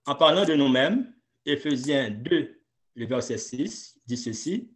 En 0.04 0.14
parlant 0.16 0.44
de 0.44 0.52
nous-mêmes, 0.52 1.14
Éphésiens 1.46 2.11
2, 2.11 2.62
le 2.94 3.06
verset 3.06 3.38
6, 3.38 3.98
dit 4.04 4.18
ceci, 4.18 4.70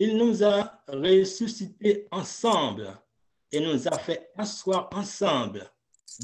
Il 0.00 0.16
nous 0.16 0.42
a 0.42 0.82
ressuscités 0.88 2.08
ensemble 2.10 3.00
et 3.52 3.60
nous 3.60 3.86
a 3.86 3.96
fait 4.00 4.32
asseoir 4.36 4.88
ensemble 4.94 5.70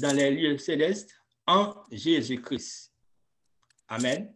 dans 0.01 0.13
les 0.13 0.31
lieux 0.31 0.57
célestes 0.57 1.15
en 1.47 1.73
Jésus-Christ. 1.89 2.90
Amen. 3.91 4.33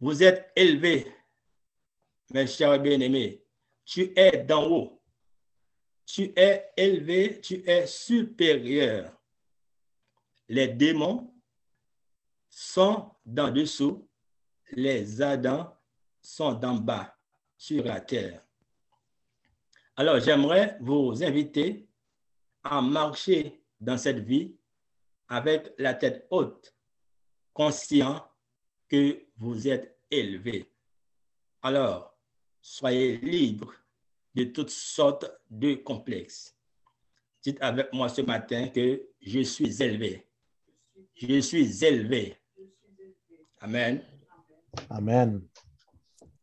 Vous 0.00 0.22
êtes 0.22 0.50
élevés, 0.56 1.06
mes 2.30 2.46
chers 2.46 2.80
bien-aimés. 2.80 3.44
Tu 3.84 4.12
es 4.16 4.38
d'en 4.38 4.70
haut. 4.70 5.02
Tu 6.06 6.32
es 6.36 6.70
élevé, 6.76 7.40
tu 7.40 7.62
es 7.68 7.86
supérieur 7.86 9.14
les 10.48 10.68
démons 10.68 11.32
sont 12.48 13.10
d'en 13.24 13.50
dessous, 13.50 14.08
les 14.70 15.20
Adams 15.20 15.70
sont 16.22 16.52
d'en 16.52 16.74
bas, 16.74 17.16
sur 17.56 17.84
la 17.84 18.00
terre. 18.00 18.44
Alors, 19.96 20.18
j'aimerais 20.20 20.76
vous 20.80 21.22
inviter 21.22 21.88
à 22.62 22.80
marcher 22.80 23.62
dans 23.80 23.98
cette 23.98 24.20
vie 24.20 24.54
avec 25.28 25.72
la 25.78 25.94
tête 25.94 26.26
haute, 26.30 26.74
conscient 27.52 28.24
que 28.88 29.26
vous 29.36 29.68
êtes 29.68 29.98
élevé. 30.10 30.70
Alors, 31.62 32.16
soyez 32.60 33.16
libre 33.18 33.72
de 34.34 34.44
toutes 34.44 34.70
sortes 34.70 35.30
de 35.50 35.74
complexes. 35.74 36.56
Dites 37.42 37.58
avec 37.60 37.92
moi 37.92 38.08
ce 38.08 38.22
matin 38.22 38.68
que 38.68 39.08
je 39.20 39.40
suis 39.40 39.82
élevé 39.82 40.26
je 41.14 41.40
suis 41.40 41.84
élevé. 41.84 42.36
Amen. 43.60 44.02
Amen. 44.90 45.42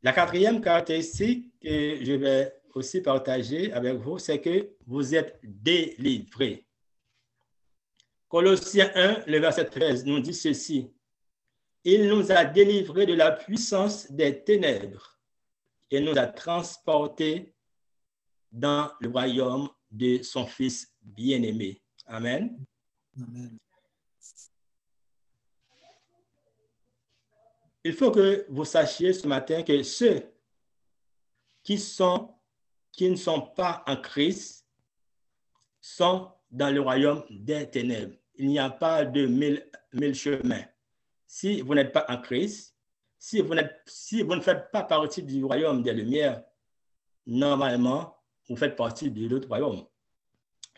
La 0.02 0.14
quatrième 0.14 0.62
caractéristique 0.62 1.54
que 1.62 2.04
je 2.04 2.14
vais 2.14 2.54
aussi 2.74 3.02
partager 3.02 3.72
avec 3.74 3.96
vous, 3.98 4.18
c'est 4.18 4.40
que 4.40 4.76
vous 4.88 5.14
êtes 5.14 5.40
délivrés. 5.44 6.66
Colossiens 8.32 8.90
1, 8.96 9.26
le 9.28 9.40
verset 9.40 9.66
13 9.66 10.06
nous 10.06 10.22
dit 10.22 10.34
ceci. 10.34 10.90
Il 11.84 12.08
nous 12.08 12.32
a 12.32 12.46
délivrés 12.46 13.06
de 13.06 13.14
la 13.14 13.34
puissance 13.34 14.10
des 14.10 14.42
ténèbres 14.42 15.20
et 15.90 16.00
nous 16.00 16.18
a 16.18 16.28
transportés 16.28 17.54
dans 18.50 18.90
le 19.02 19.10
royaume 19.10 19.68
de 19.92 20.24
son 20.24 20.46
Fils 20.46 20.96
bien-aimé. 21.02 21.82
Amen. 22.06 22.58
Amen. 23.18 23.60
il 27.84 27.94
faut 27.94 28.12
que 28.12 28.46
vous 28.48 28.64
sachiez 28.64 29.12
ce 29.12 29.28
matin 29.28 29.62
que 29.62 29.84
ceux 29.84 30.24
qui, 31.64 31.78
sont, 31.78 32.34
qui 32.94 33.10
ne 33.10 33.18
sont 33.18 33.42
pas 33.42 33.84
en 33.88 33.98
Christ 33.98 34.66
sont 35.82 36.32
dans 36.50 36.74
le 36.74 36.80
royaume 36.80 37.26
des 37.30 37.70
ténèbres. 37.70 38.21
Il 38.42 38.48
n'y 38.48 38.58
a 38.58 38.72
pas 38.72 39.06
de 39.06 39.28
mille, 39.28 40.16
chemins. 40.16 40.66
Si 41.28 41.62
vous 41.62 41.76
n'êtes 41.76 41.92
pas 41.92 42.08
en 42.10 42.18
Christ, 42.20 42.76
si 43.20 43.40
vous, 43.40 43.54
si 43.86 44.24
vous 44.24 44.34
ne 44.34 44.42
faites 44.42 44.72
pas 44.72 44.82
partie 44.82 45.22
du 45.22 45.46
royaume 45.46 45.84
des 45.84 45.94
lumières, 45.94 46.44
normalement, 47.28 48.18
vous 48.50 48.56
faites 48.56 48.76
partie 48.76 49.12
de 49.12 49.28
l'autre 49.28 49.48
royaume. 49.48 49.86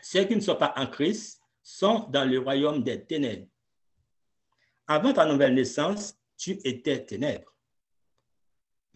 Ceux 0.02 0.24
qui 0.24 0.36
ne 0.36 0.42
sont 0.42 0.56
pas 0.56 0.74
en 0.76 0.86
Christ 0.86 1.40
sont 1.62 2.00
dans 2.10 2.28
le 2.30 2.38
royaume 2.38 2.82
des 2.82 3.02
ténèbres. 3.02 3.48
avant 4.86 5.14
ta 5.14 5.24
nouvelle 5.24 5.54
naissance, 5.54 6.14
tu 6.36 6.58
étais 6.64 7.02
ténèbres. 7.02 7.56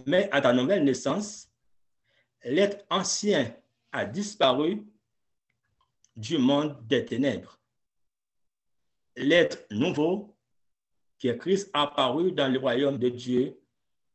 Mais 0.04 0.28
à 0.30 0.42
ta 0.42 0.52
nouvelle 0.52 0.84
naissance, 0.84 1.50
l'être 2.44 2.84
ancien 2.90 3.56
a 3.92 4.04
disparu 4.04 4.86
du 6.14 6.36
monde 6.36 6.76
des 6.86 7.06
ténèbres. 7.06 7.58
L'être 9.18 9.66
nouveau, 9.70 10.36
qui 11.18 11.28
est 11.28 11.36
Christ, 11.36 11.70
apparu 11.72 12.32
dans 12.32 12.48
le 12.48 12.58
royaume 12.58 12.98
de 12.98 13.08
Dieu, 13.08 13.60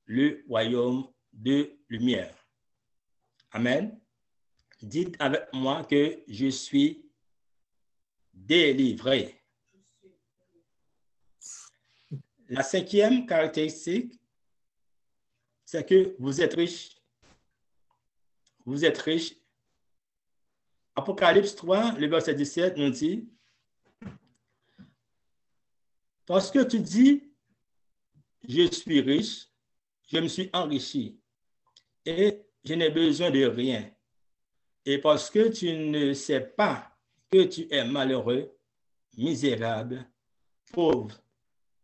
le 0.05 0.43
royaume 0.47 1.07
de 1.33 1.77
lumière. 1.89 2.35
Amen. 3.51 3.99
Dites 4.81 5.15
avec 5.19 5.51
moi 5.53 5.83
que 5.83 6.23
je 6.27 6.47
suis 6.47 7.05
délivré. 8.33 9.41
La 12.49 12.63
cinquième 12.63 13.25
caractéristique, 13.25 14.19
c'est 15.65 15.85
que 15.85 16.15
vous 16.19 16.41
êtes 16.41 16.53
riche. 16.53 16.95
Vous 18.65 18.85
êtes 18.85 18.97
riche. 18.99 19.35
Apocalypse 20.95 21.55
3, 21.55 21.93
le 21.93 22.07
verset 22.07 22.35
17 22.35 22.77
nous 22.77 22.89
dit, 22.89 23.27
parce 26.25 26.51
que 26.51 26.63
tu 26.63 26.79
dis, 26.79 27.33
je 28.47 28.69
suis 28.71 29.01
riche, 29.01 29.47
je 30.11 30.19
me 30.19 30.27
suis 30.27 30.49
enrichi 30.53 31.19
et 32.05 32.45
je 32.63 32.73
n'ai 32.73 32.89
besoin 32.89 33.31
de 33.31 33.45
rien. 33.45 33.89
Et 34.85 34.97
parce 34.97 35.29
que 35.29 35.49
tu 35.49 35.71
ne 35.71 36.13
sais 36.13 36.41
pas 36.41 36.91
que 37.31 37.43
tu 37.43 37.67
es 37.73 37.85
malheureux, 37.85 38.51
misérable, 39.17 40.05
pauvre, 40.71 41.21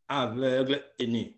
aveugle 0.07 0.83
et 0.97 1.07
nu. 1.07 1.35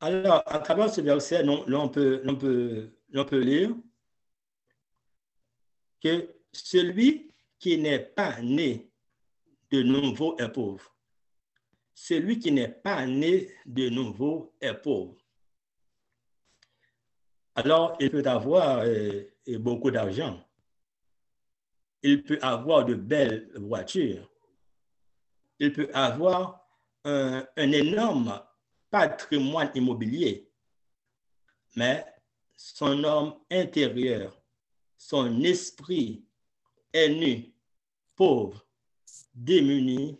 Alors, 0.00 0.42
à 0.46 0.58
travers 0.58 0.92
ce 0.92 1.00
verset, 1.00 1.42
on, 1.48 1.88
peut, 1.88 2.22
on, 2.26 2.36
peut, 2.36 2.90
on 3.14 3.24
peut 3.24 3.40
lire 3.40 3.74
que 6.02 6.28
celui 6.52 7.32
qui 7.66 7.78
n'est 7.78 7.98
pas 7.98 8.40
né 8.42 8.92
de 9.72 9.82
nouveau 9.82 10.36
est 10.38 10.50
pauvre. 10.50 10.94
Celui 11.96 12.38
qui 12.38 12.52
n'est 12.52 12.68
pas 12.68 13.04
né 13.06 13.50
de 13.66 13.88
nouveau 13.88 14.54
est 14.60 14.72
pauvre. 14.74 15.16
Alors, 17.56 17.96
il 17.98 18.08
peut 18.12 18.22
avoir 18.24 18.82
euh, 18.84 19.24
beaucoup 19.58 19.90
d'argent. 19.90 20.40
Il 22.04 22.22
peut 22.22 22.38
avoir 22.40 22.84
de 22.84 22.94
belles 22.94 23.50
voitures. 23.56 24.30
Il 25.58 25.72
peut 25.72 25.90
avoir 25.92 26.64
un, 27.02 27.44
un 27.56 27.72
énorme 27.72 28.40
patrimoine 28.90 29.72
immobilier. 29.74 30.48
Mais 31.74 32.06
son 32.56 33.02
homme 33.02 33.40
intérieur, 33.50 34.40
son 34.96 35.42
esprit 35.42 36.24
est 36.92 37.08
nu, 37.08 37.55
pauvre, 38.16 38.66
démuni 39.34 40.18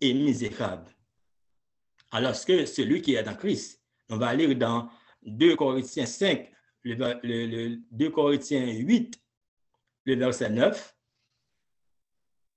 et 0.00 0.12
misérable. 0.12 0.90
Alors 2.10 2.34
que 2.44 2.66
celui 2.66 3.00
qui 3.00 3.14
est 3.14 3.22
dans 3.22 3.34
Christ, 3.34 3.80
on 4.10 4.18
va 4.18 4.34
lire 4.34 4.54
dans 4.56 4.90
2 5.22 5.56
Corinthiens 5.56 6.04
5, 6.04 6.50
le, 6.82 7.76
2 7.90 8.10
Corinthiens 8.10 8.66
8, 8.66 9.18
le 10.04 10.14
verset 10.16 10.50
9. 10.50 10.96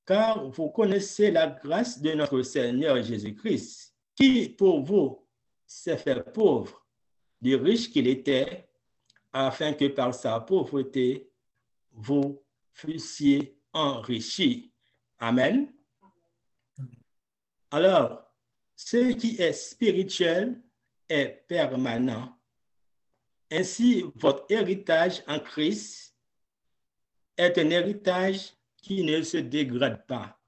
Car 0.06 0.49
vous 0.49 0.69
connaissez 0.69 1.32
la 1.32 1.47
grâce 1.47 2.01
de 2.01 2.12
notre 2.12 2.41
Seigneur 2.41 3.01
Jésus-Christ, 3.01 3.95
qui 4.15 4.49
pour 4.49 4.82
vous 4.84 5.25
s'est 5.65 5.97
fait 5.97 6.21
pauvre, 6.34 6.86
du 7.41 7.56
riche 7.56 7.89
qu'il 7.89 8.08
était, 8.08 8.67
afin 9.32 9.73
que 9.73 9.88
par 9.88 10.13
sa 10.13 10.39
pauvreté, 10.39 11.30
vous 11.91 12.41
fussiez 12.71 13.54
enrichis. 13.75 14.71
Amen. 15.19 15.71
Alors, 17.69 18.23
ce 18.75 19.13
qui 19.13 19.39
est 19.39 19.53
spirituel 19.53 20.59
est 21.07 21.45
permanent 21.47 22.35
ainsi, 23.51 24.03
votre 24.15 24.45
héritage 24.49 25.23
en 25.27 25.39
Christ 25.39 26.15
est 27.38 27.57
un 27.57 27.69
héritage 27.69 28.53
qui 28.77 29.03
ne 29.03 29.21
se 29.21 29.38
dégrade 29.38 30.05
pas, 30.07 30.39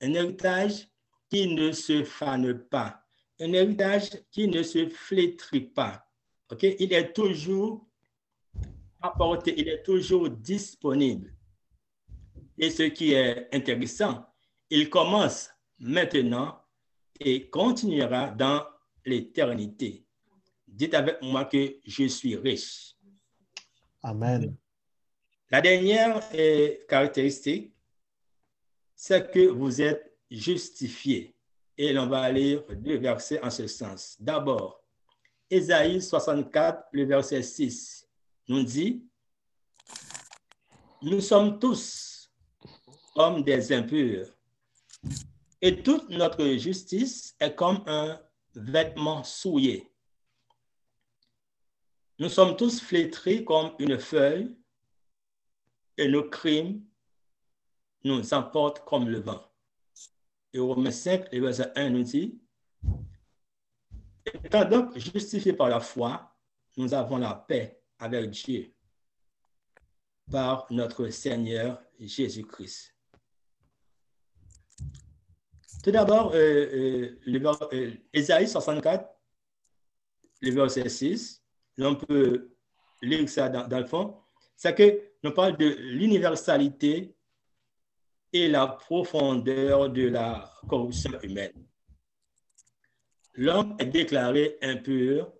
un 0.00 0.14
héritage 0.14 0.88
qui 1.30 1.54
ne 1.54 1.72
se 1.72 2.04
fane 2.04 2.58
pas, 2.68 3.04
un 3.40 3.52
héritage 3.52 4.10
qui 4.30 4.48
ne 4.48 4.62
se 4.62 4.88
flétrit 4.88 5.60
pas. 5.60 6.06
Il 6.60 6.92
est 6.92 7.12
toujours 7.12 7.88
apporté, 9.00 9.54
il 9.58 9.68
est 9.68 9.82
toujours 9.82 10.28
disponible. 10.28 11.34
Et 12.62 12.70
ce 12.70 12.84
qui 12.84 13.12
est 13.12 13.48
intéressant, 13.52 14.24
il 14.70 14.88
commence 14.88 15.50
maintenant 15.80 16.62
et 17.18 17.50
continuera 17.50 18.28
dans 18.28 18.64
l'éternité. 19.04 20.06
Dites 20.68 20.94
avec 20.94 21.20
moi 21.22 21.44
que 21.46 21.78
je 21.84 22.06
suis 22.06 22.36
riche. 22.36 22.94
Amen. 24.00 24.54
La 25.50 25.60
dernière 25.60 26.22
euh, 26.34 26.76
caractéristique, 26.88 27.74
c'est 28.94 29.28
que 29.32 29.48
vous 29.48 29.82
êtes 29.82 30.16
justifié. 30.30 31.34
Et 31.76 31.92
l'on 31.92 32.06
va 32.06 32.30
lire 32.30 32.62
deux 32.76 32.98
versets 32.98 33.42
en 33.42 33.50
ce 33.50 33.66
sens. 33.66 34.16
D'abord, 34.20 34.80
Ésaïe 35.50 36.00
64, 36.00 36.90
le 36.92 37.06
verset 37.06 37.42
6, 37.42 38.08
nous 38.46 38.62
dit, 38.62 39.04
Nous 41.02 41.20
sommes 41.20 41.58
tous 41.58 42.11
comme 43.14 43.42
des 43.42 43.72
impurs, 43.72 44.26
et 45.60 45.82
toute 45.82 46.08
notre 46.08 46.44
justice 46.56 47.36
est 47.38 47.54
comme 47.54 47.82
un 47.86 48.20
vêtement 48.54 49.22
souillé. 49.22 49.92
Nous 52.18 52.28
sommes 52.28 52.56
tous 52.56 52.80
flétris 52.80 53.44
comme 53.44 53.72
une 53.78 53.98
feuille 53.98 54.56
et 55.96 56.08
nos 56.08 56.28
crimes 56.28 56.84
nous 58.04 58.34
emportent 58.34 58.84
comme 58.84 59.08
le 59.08 59.20
vent. 59.20 59.42
Et 60.52 60.58
Romains 60.58 60.90
5, 60.90 61.32
verset 61.32 61.72
1 61.76 61.90
nous 61.90 62.02
dit, 62.02 62.40
étant 64.44 64.64
donc 64.64 64.98
justifiés 64.98 65.52
par 65.52 65.68
la 65.68 65.80
foi, 65.80 66.34
nous 66.76 66.92
avons 66.92 67.18
la 67.18 67.34
paix 67.34 67.80
avec 67.98 68.30
Dieu 68.30 68.74
par 70.30 70.66
notre 70.70 71.08
Seigneur 71.08 71.82
Jésus-Christ. 71.98 72.91
Tout 75.82 75.90
d'abord, 75.90 76.32
euh, 76.34 77.16
euh, 77.26 77.90
Ésaïe 78.12 78.48
64, 78.48 79.04
le 80.40 80.50
verset 80.52 80.88
6, 80.88 81.42
on 81.78 81.96
peut 81.96 82.50
lire 83.02 83.28
ça 83.28 83.48
dans, 83.48 83.78
le 83.78 83.84
fond, 83.84 84.16
c'est 84.56 84.74
que 84.74 85.00
nous 85.24 85.32
parle 85.32 85.56
de 85.56 85.66
l'universalité 85.66 87.16
et 88.32 88.48
la 88.48 88.68
profondeur 88.68 89.90
de 89.90 90.08
la 90.08 90.52
corruption 90.68 91.20
humaine. 91.22 91.66
L'homme 93.34 93.76
est 93.78 93.86
déclaré 93.86 94.58
impur 94.62 95.32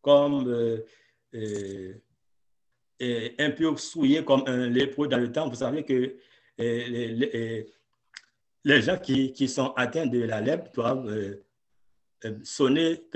comme 0.00 0.48
euh, 0.48 0.84
euh, 3.02 3.28
impur 3.38 3.78
souillé 3.78 4.24
comme 4.24 4.44
un 4.46 4.68
lépreux 4.68 5.08
dans 5.08 5.18
le 5.18 5.32
temps. 5.32 5.48
Vous 5.48 5.56
savez 5.56 5.84
que 5.84 6.16
euh, 6.60 7.64
les, 8.64 8.82
gens 8.82 8.98
qui, 8.98 9.48
sont 9.48 9.72
atteints 9.74 10.06
de 10.06 10.20
la 10.20 10.40
lèpre 10.40 10.70
doivent 10.72 11.38
sonner, 12.44 13.08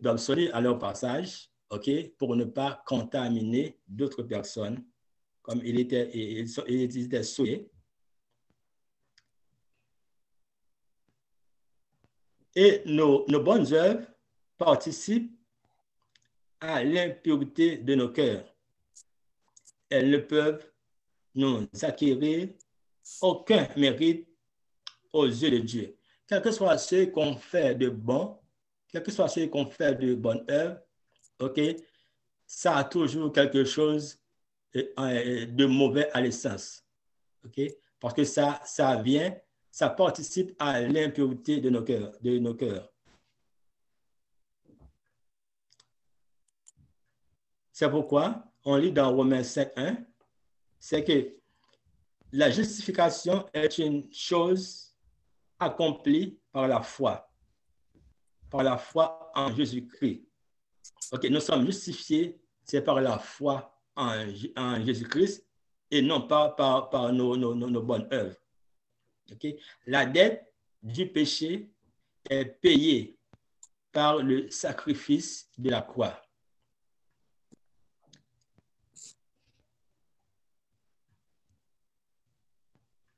doivent 0.00 0.16
sonner 0.18 0.50
à 0.52 0.60
leur 0.60 0.78
passage 0.78 1.50
pour 2.18 2.36
ne 2.36 2.44
pas 2.44 2.82
contaminer 2.86 3.78
d'autres 3.86 4.22
personnes, 4.22 4.84
comme 5.42 5.60
il 5.64 5.78
était, 5.78 6.10
il. 6.14 6.46
Et 12.58 12.82
nos, 12.86 13.26
nos 13.28 13.42
bonnes 13.42 13.70
œuvres 13.74 14.06
participent 14.56 15.36
à 16.60 16.82
l'impureté 16.82 17.76
de 17.76 17.94
nos 17.94 18.08
cœurs. 18.08 18.44
Elles 19.90 20.10
ne 20.10 20.18
peuvent 20.18 20.66
nous 21.34 21.68
acquérir 21.82 22.48
aucun 23.20 23.68
mérite 23.76 24.26
aux 25.16 25.26
yeux 25.26 25.50
de 25.50 25.58
Dieu. 25.58 25.96
Quel 26.26 26.42
que 26.42 26.50
soit 26.50 26.78
ce 26.78 27.04
qu'on 27.06 27.36
fait 27.36 27.74
de 27.74 27.88
bon, 27.88 28.38
quel 28.88 29.02
que 29.02 29.10
soit 29.10 29.28
ce 29.28 29.46
qu'on 29.46 29.66
fait 29.66 29.94
de 29.94 30.14
bonne 30.14 30.44
œuvre, 30.50 30.80
OK, 31.38 31.60
ça 32.46 32.76
a 32.76 32.84
toujours 32.84 33.32
quelque 33.32 33.64
chose 33.64 34.18
de 34.74 35.66
mauvais 35.66 36.10
à 36.12 36.20
l'essence. 36.20 36.84
OK? 37.44 37.60
parce 38.00 38.14
que 38.14 38.24
ça, 38.24 38.60
ça 38.64 38.96
vient, 39.02 39.36
ça 39.70 39.90
participe 39.90 40.54
à 40.58 40.80
l'impureté 40.80 41.60
de 41.60 41.70
nos 41.70 41.82
cœurs, 41.82 42.12
de 42.20 42.38
nos 42.38 42.54
cœurs. 42.54 42.88
C'est 47.72 47.90
pourquoi 47.90 48.44
on 48.64 48.76
lit 48.76 48.92
dans 48.92 49.14
Romains 49.14 49.42
5, 49.42 49.70
1, 49.76 49.96
c'est 50.78 51.04
que 51.04 51.36
la 52.32 52.50
justification 52.50 53.46
est 53.52 53.78
une 53.78 54.12
chose 54.12 54.85
accomplie 55.58 56.38
par 56.52 56.68
la 56.68 56.82
foi, 56.82 57.30
par 58.50 58.62
la 58.62 58.76
foi 58.78 59.30
en 59.34 59.54
Jésus-Christ. 59.54 60.22
OK, 61.12 61.24
nous 61.24 61.40
sommes 61.40 61.66
justifiés, 61.66 62.40
c'est 62.64 62.82
par 62.82 63.00
la 63.00 63.18
foi 63.18 63.78
en, 63.94 64.26
Jésus-Christ 64.84 65.46
et 65.90 66.02
non 66.02 66.26
pas 66.26 66.50
par, 66.50 67.12
nos, 67.12 67.82
bonnes 67.82 68.08
œuvres. 68.12 68.36
OK? 69.30 69.46
La 69.86 70.04
dette 70.04 70.52
du 70.82 71.06
péché 71.06 71.70
est 72.28 72.44
payée 72.44 73.18
par 73.92 74.18
le 74.18 74.50
sacrifice 74.50 75.50
de 75.56 75.70
la 75.70 75.82
croix. 75.82 76.20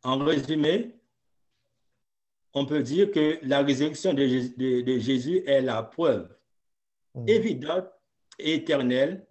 En 0.04 0.18
résumé, 0.18 0.97
on 2.54 2.64
peut 2.66 2.82
dire 2.82 3.10
que 3.10 3.38
la 3.42 3.62
résurrection 3.62 4.14
de, 4.14 4.26
Jésus 4.98 5.42
est 5.46 5.60
la 5.60 5.82
preuve 5.82 6.28
mm. 7.14 7.28
évidente 7.28 7.86
et 8.38 8.54
éternelle 8.54 9.26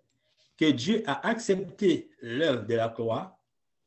que 0.57 0.71
Dieu 0.71 1.03
a 1.05 1.27
accepté 1.27 2.09
l'œuvre 2.21 2.65
de 2.65 2.75
la 2.75 2.89
croix 2.89 3.39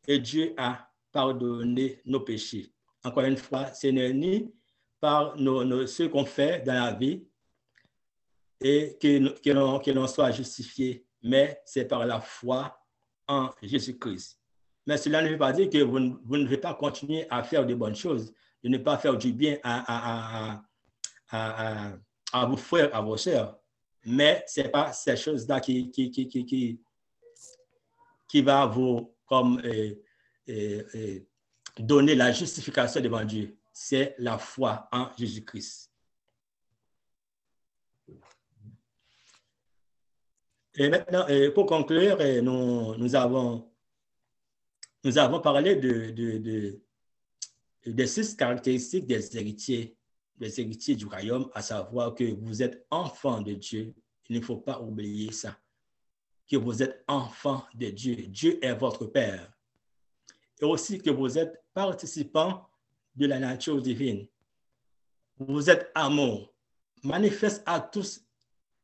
et 0.06 0.18
Dieu 0.18 0.54
a 0.56 0.88
pardonné 1.12 2.00
nos 2.04 2.20
péchés. 2.20 2.72
Encore 3.04 3.24
une 3.24 3.36
fois, 3.36 3.72
ce 3.72 3.88
n'est 3.88 4.12
ni 4.12 4.52
par 5.00 5.36
ce 5.36 6.06
qu'on 6.06 6.24
fait 6.24 6.64
dans 6.64 6.74
la 6.74 6.92
vie 6.92 7.24
et 8.60 8.96
que, 9.00 9.90
l'on 9.92 10.06
soit 10.06 10.30
justifié, 10.30 11.06
mais 11.22 11.60
c'est 11.64 11.86
par 11.86 12.04
la 12.04 12.20
foi 12.20 12.78
en 13.26 13.50
Jésus-Christ. 13.62 14.38
Mais 14.86 14.98
cela 14.98 15.22
ne 15.22 15.28
veut 15.30 15.38
pas 15.38 15.52
dire 15.52 15.70
que 15.70 15.78
vous, 15.78 16.18
vous, 16.24 16.36
ne 16.36 16.44
devez 16.44 16.58
pas 16.58 16.74
continuer 16.74 17.26
à 17.30 17.42
faire 17.42 17.64
de 17.64 17.74
bonnes 17.74 17.96
choses, 17.96 18.34
de 18.62 18.68
ne 18.68 18.78
pas 18.78 18.98
faire 18.98 19.16
du 19.16 19.32
bien 19.32 19.58
à, 19.62 20.62
à, 21.30 21.96
à, 22.32 22.46
vos 22.46 22.56
frères, 22.56 22.94
à 22.94 23.00
vos 23.00 23.16
sœurs. 23.16 23.58
Mais 24.04 24.44
ce 24.46 24.60
n'est 24.60 24.68
pas 24.68 24.92
ces 24.92 25.16
choses-là 25.16 25.60
qui, 25.60 25.90
qui, 25.90 26.10
qui, 26.10 26.28
qui, 26.28 26.80
qui, 28.28 28.42
va 28.42 28.66
vous 28.66 29.14
comme, 29.26 29.60
euh, 29.64 29.94
euh, 30.48 30.82
euh, 30.94 31.20
donner 31.78 32.14
la 32.14 32.32
justification 32.32 33.00
devant 33.00 33.24
Dieu. 33.24 33.56
C'est 33.72 34.14
la 34.18 34.38
foi 34.38 34.88
en 34.92 35.08
Jésus-Christ. 35.16 35.90
Et 40.74 40.88
maintenant, 40.88 41.26
pour 41.54 41.66
conclure, 41.66 42.16
nous, 42.42 42.96
nous 42.96 43.14
avons 43.16 43.70
nous 45.02 45.16
avons 45.18 45.40
parlé 45.40 45.76
de, 45.76 46.80
six 48.06 48.34
caractéristiques 48.36 49.06
des 49.06 49.36
héritiers, 49.36 49.96
des 50.36 50.60
héritiers 50.60 50.96
du 50.96 51.06
royaume, 51.06 51.50
à 51.54 51.62
savoir 51.62 52.14
que 52.14 52.24
vous 52.24 52.62
êtes 52.62 52.86
enfant 52.90 53.40
de 53.40 53.54
Dieu. 53.54 53.94
Il 54.28 54.36
ne 54.40 54.44
faut 54.44 54.56
pas 54.56 54.80
oublier 54.80 55.32
ça. 55.32 55.58
Que 56.48 56.56
vous 56.56 56.82
êtes 56.82 57.04
enfant 57.08 57.64
de 57.74 57.90
Dieu. 57.90 58.16
Dieu 58.28 58.64
est 58.64 58.74
votre 58.74 59.06
Père. 59.06 59.52
Et 60.60 60.64
aussi 60.64 60.98
que 60.98 61.10
vous 61.10 61.38
êtes 61.38 61.62
participant 61.72 62.68
de 63.14 63.26
la 63.26 63.38
nature 63.38 63.80
divine. 63.80 64.26
Vous 65.38 65.70
êtes 65.70 65.90
amour. 65.94 66.52
Manifeste 67.02 67.62
à 67.64 67.80
tous, 67.80 68.22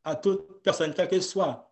à 0.02 0.16
toute 0.16 0.62
personne, 0.62 0.94
quel 0.94 1.08
que 1.08 1.20
soit 1.20 1.66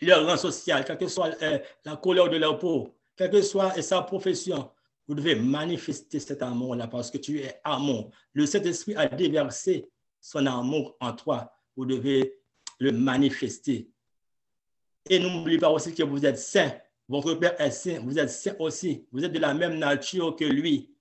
leur 0.00 0.26
rang 0.26 0.36
social, 0.36 0.84
quelle 0.84 0.98
que 0.98 1.08
soit 1.08 1.30
euh, 1.42 1.58
la 1.84 1.96
couleur 1.96 2.28
de 2.28 2.36
leur 2.36 2.58
peau, 2.58 2.94
quelle 3.16 3.30
que 3.30 3.42
soit 3.42 3.80
sa 3.82 4.02
profession, 4.02 4.70
vous 5.06 5.14
devez 5.14 5.34
manifester 5.34 6.18
cet 6.18 6.42
amour-là 6.42 6.88
parce 6.88 7.10
que 7.10 7.18
tu 7.18 7.40
es 7.40 7.60
amour. 7.62 8.10
Le 8.32 8.46
Saint-Esprit 8.46 8.94
a 8.96 9.06
déversé 9.06 9.88
son 10.20 10.46
amour 10.46 10.96
en 11.00 11.12
toi. 11.12 11.52
Vous 11.76 11.84
devez 11.84 12.38
le 12.78 12.92
manifester. 12.92 13.90
Et 15.10 15.18
n'oubliez 15.18 15.58
pas 15.58 15.70
aussi 15.70 15.94
que 15.94 16.02
vous 16.02 16.24
êtes 16.24 16.38
saint. 16.38 16.72
Votre 17.08 17.34
Père 17.34 17.60
est 17.60 17.70
saint. 17.70 18.00
Vous 18.00 18.18
êtes 18.18 18.30
saint 18.30 18.56
aussi. 18.58 19.06
Vous 19.12 19.22
êtes 19.24 19.32
de 19.32 19.38
la 19.38 19.52
même 19.52 19.78
nature 19.78 20.34
que 20.34 20.44
lui. 20.44 20.94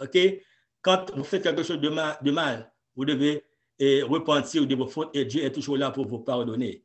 OK? 0.00 0.16
Quand 0.80 1.14
vous 1.14 1.24
faites 1.24 1.42
quelque 1.42 1.62
chose 1.62 1.80
de 1.80 2.30
mal, 2.30 2.72
vous 2.96 3.04
devez 3.04 3.44
eh, 3.78 4.02
repentir 4.02 4.66
de 4.66 4.74
vos 4.74 4.86
fautes 4.86 5.14
et 5.14 5.24
Dieu 5.24 5.44
est 5.44 5.52
toujours 5.52 5.76
là 5.76 5.90
pour 5.90 6.06
vous 6.06 6.20
pardonner. 6.20 6.84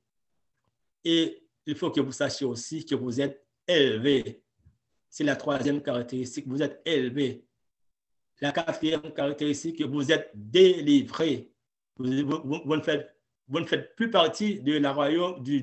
Et 1.05 1.47
il 1.65 1.75
faut 1.75 1.89
que 1.89 2.01
vous 2.01 2.11
sachiez 2.11 2.45
aussi 2.45 2.85
que 2.85 2.95
vous 2.95 3.21
êtes 3.21 3.45
élevé 3.67 4.42
c'est 5.13 5.23
la 5.23 5.35
troisième 5.35 5.79
caractéristique. 5.79 6.47
Vous 6.47 6.63
êtes 6.63 6.81
élevé. 6.85 7.45
La 8.41 8.51
quatrième 8.51 9.13
caractéristique, 9.13 9.79
vous 9.83 10.11
êtes 10.11 10.31
délivré. 10.33 11.51
Vous, 11.97 12.07
ne, 12.07 12.81
faites, 12.81 13.95
plus 13.95 14.09
partie 14.09 14.59
du, 14.59 14.79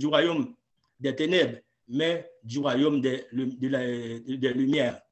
royaume 0.07 0.55
des 1.01 1.17
ténèbres, 1.17 1.59
mais 1.89 2.31
du 2.45 2.61
royaume 2.61 3.01
des, 3.01 3.27
de, 3.33 4.49
lumières. 4.51 5.03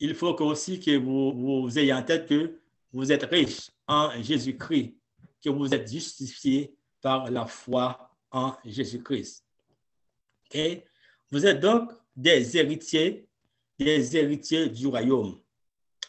Il 0.00 0.14
faut 0.14 0.34
aussi 0.40 0.80
que 0.80 0.96
vous, 0.96 1.78
ayez 1.78 1.92
en 1.92 2.02
tête 2.02 2.26
que 2.26 2.58
vous 2.94 3.12
êtes 3.12 3.24
riche 3.24 3.70
en 3.86 4.10
Jésus-Christ, 4.22 4.96
que 5.44 5.50
vous 5.50 5.74
êtes 5.74 5.92
justifié 5.92 6.74
par 7.02 7.30
la 7.30 7.44
foi 7.44 8.16
en 8.30 8.54
Jésus-Christ. 8.64 9.44
Vous 11.30 11.44
êtes 11.44 11.60
donc 11.60 11.92
des 12.16 12.56
héritiers, 12.56 13.28
des 13.78 14.16
héritiers 14.16 14.68
du 14.68 14.86
royaume. 14.86 15.38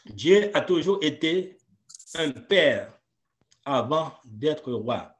Dieu 0.05 0.49
a 0.55 0.61
toujours 0.61 0.99
été 1.01 1.57
un 2.15 2.31
père 2.31 2.97
avant 3.65 4.13
d'être 4.25 4.71
roi. 4.71 5.13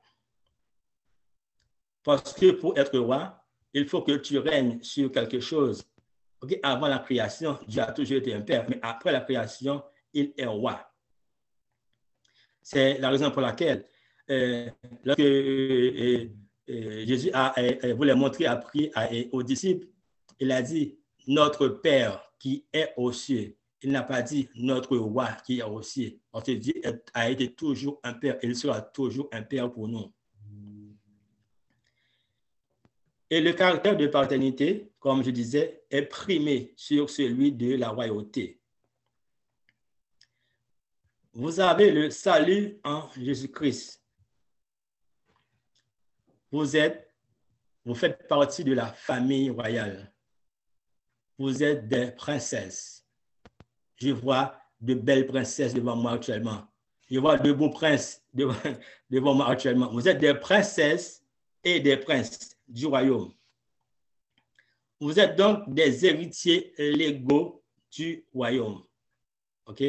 Parce 2.03 2.33
que 2.33 2.51
pour 2.51 2.77
être 2.77 2.97
roi, 2.97 3.43
il 3.73 3.85
faut 3.87 4.01
que 4.01 4.13
tu 4.13 4.37
règnes 4.37 4.81
sur 4.81 5.11
quelque 5.11 5.41
chose. 5.41 5.83
Avant 6.63 6.87
la 6.87 6.99
création, 6.99 7.59
Dieu 7.67 7.81
a 7.81 7.91
toujours 7.91 8.17
été 8.17 8.33
un 8.33 8.41
père, 8.41 8.65
mais 8.69 8.79
après 8.81 9.11
la 9.11 9.21
création, 9.21 9.83
il 10.13 10.33
est 10.37 10.45
roi. 10.45 10.89
C'est 12.61 12.97
la 12.99 13.09
raison 13.09 13.31
pour 13.31 13.41
laquelle, 13.41 13.85
euh, 14.29 14.69
lorsque 15.03 15.19
euh, 15.19 16.29
euh, 16.69 17.05
Jésus 17.05 17.29
a, 17.33 17.53
voulu 17.93 18.13
montrer 18.13 18.45
appris 18.45 18.91
aux 19.31 19.43
disciples, 19.43 19.87
il 20.39 20.51
a 20.51 20.61
dit 20.61 20.97
notre 21.27 21.67
Père 21.67 22.23
qui 22.39 22.65
est 22.73 22.93
aux 22.97 23.11
cieux. 23.11 23.55
Il 23.81 23.91
n'a 23.91 24.03
pas 24.03 24.21
dit 24.21 24.49
notre 24.55 24.97
roi 24.97 25.31
qui 25.45 25.59
est 25.59 25.63
aux 25.63 25.81
cieux. 25.81 26.19
On 26.33 26.41
te 26.41 26.51
dit 26.51 26.73
a 27.13 27.29
été 27.29 27.53
toujours 27.53 27.99
un 28.03 28.13
Père. 28.13 28.37
Il 28.41 28.55
sera 28.55 28.81
toujours 28.81 29.29
un 29.31 29.43
Père 29.43 29.71
pour 29.71 29.87
nous. 29.87 30.11
Et 33.29 33.41
le 33.41 33.51
caractère 33.51 33.97
de 33.97 34.07
paternité, 34.07 34.89
comme 34.99 35.23
je 35.23 35.31
disais, 35.31 35.83
est 35.91 36.03
primé 36.03 36.73
sur 36.77 37.09
celui 37.09 37.51
de 37.51 37.75
la 37.75 37.89
royauté. 37.89 38.61
Vous 41.33 41.59
avez 41.59 41.91
le 41.91 42.09
salut 42.09 42.79
en 42.83 43.09
Jésus-Christ. 43.11 44.01
Vous 46.51 46.77
êtes, 46.77 47.13
vous 47.85 47.93
faites 47.93 48.27
partie 48.27 48.63
de 48.63 48.73
la 48.73 48.87
famille 48.87 49.49
royale 49.49 50.11
vous 51.37 51.63
êtes 51.63 51.87
des 51.87 52.11
princesses. 52.11 53.05
Je 53.97 54.09
vois 54.09 54.55
de 54.79 54.93
belles 54.93 55.27
princesses 55.27 55.73
devant 55.73 55.95
moi 55.95 56.13
actuellement. 56.13 56.67
Je 57.09 57.19
vois 57.19 57.37
de 57.37 57.51
beaux 57.51 57.69
princes 57.69 58.21
devant, 58.33 59.33
moi 59.33 59.49
actuellement. 59.49 59.91
Vous 59.91 60.07
êtes 60.07 60.19
des 60.19 60.33
princesses 60.33 61.23
et 61.63 61.79
des 61.79 61.97
princes 61.97 62.57
du 62.67 62.85
royaume. 62.85 63.33
Vous 64.99 65.19
êtes 65.19 65.35
donc 65.35 65.73
des 65.73 66.05
héritiers 66.05 66.73
légaux 66.77 67.63
du 67.91 68.25
royaume. 68.33 68.83
OK? 69.67 69.81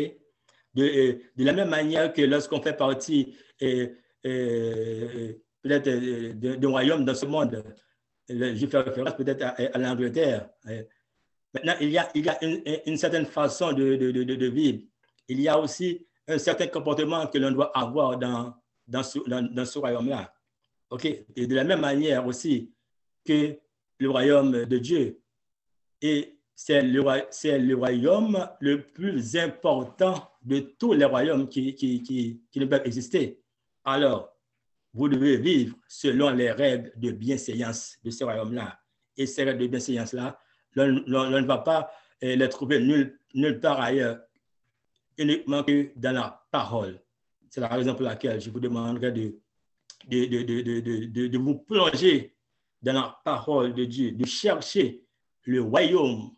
De, 0.74 0.84
euh, 0.84 1.18
la 1.36 1.52
même 1.52 1.70
manière 1.70 2.12
que 2.12 2.22
lorsqu'on 2.22 2.62
fait 2.62 2.76
partie 2.76 3.36
euh, 3.62 3.88
euh, 4.26 5.32
peut-être 5.62 5.88
d'un 6.38 6.68
royaume 6.68 7.04
dans 7.04 7.14
ce 7.14 7.26
monde, 7.26 7.64
je 8.28 8.66
fais 8.66 8.78
référence 8.78 9.16
peut-être 9.16 9.42
à 9.42 9.78
l'Angleterre. 9.78 10.50
Maintenant, 11.54 11.74
il 11.80 11.90
y 11.90 11.98
a, 11.98 12.08
une, 12.86 12.96
certaine 12.96 13.26
façon 13.26 13.72
de, 13.72 14.46
vivre. 14.46 14.82
Il 15.28 15.40
y 15.40 15.48
a 15.48 15.58
aussi 15.58 16.06
un 16.26 16.38
certain 16.38 16.66
comportement 16.66 17.26
que 17.26 17.38
l'on 17.38 17.50
doit 17.50 17.76
avoir 17.76 18.18
dans, 18.18 19.02
ce, 19.02 19.78
royaume-là. 19.78 20.32
OK? 20.90 21.06
Et 21.06 21.46
de 21.46 21.54
la 21.54 21.64
même 21.64 21.80
manière 21.80 22.26
aussi 22.26 22.72
que 23.24 23.58
le 23.98 24.10
royaume 24.10 24.66
de 24.66 24.78
Dieu. 24.78 25.20
Et 26.02 26.38
c'est 26.54 26.82
le, 26.82 27.00
royaume 27.74 28.48
le 28.60 28.82
plus 28.82 29.36
important 29.36 30.30
de 30.42 30.60
tous 30.60 30.92
les 30.92 31.04
royaumes 31.04 31.48
qui, 31.48 31.74
qui 31.74 32.42
ne 32.56 32.66
peuvent 32.66 32.86
exister. 32.86 33.40
Alors, 33.84 34.38
vous 34.92 35.08
devez 35.08 35.36
vivre 35.36 35.76
selon 35.86 36.30
les 36.30 36.50
règles 36.50 36.92
de 36.96 37.10
bienséance 37.10 37.98
de 38.04 38.10
ce 38.10 38.24
royaume-là. 38.24 38.78
Et 39.16 39.26
ces 39.26 39.44
règles 39.44 39.62
de 39.62 39.66
bienséance-là, 39.66 40.38
l'on 40.74 41.30
ne 41.30 41.46
va 41.46 41.58
pas 41.58 41.90
euh, 42.22 42.36
les 42.36 42.48
trouver 42.48 42.80
nulle, 42.80 43.60
part 43.60 43.80
ailleurs, 43.80 44.20
uniquement 45.16 45.62
que 45.62 45.90
dans 45.96 46.12
la 46.12 46.46
parole. 46.50 47.00
C'est 47.50 47.60
la 47.60 47.68
raison 47.68 47.94
pour 47.94 48.02
laquelle 48.02 48.40
je 48.40 48.50
vous 48.50 48.60
demanderai 48.60 49.12
de, 49.12 49.38
de, 50.06 50.24
de, 50.26 50.80
de, 51.06 51.26
de 51.26 51.38
vous 51.38 51.58
plonger 51.58 52.36
dans 52.82 52.92
la 52.92 53.20
parole 53.24 53.74
de 53.74 53.84
Dieu, 53.84 54.12
de 54.12 54.26
chercher 54.26 55.04
le 55.44 55.62
royaume 55.62 56.30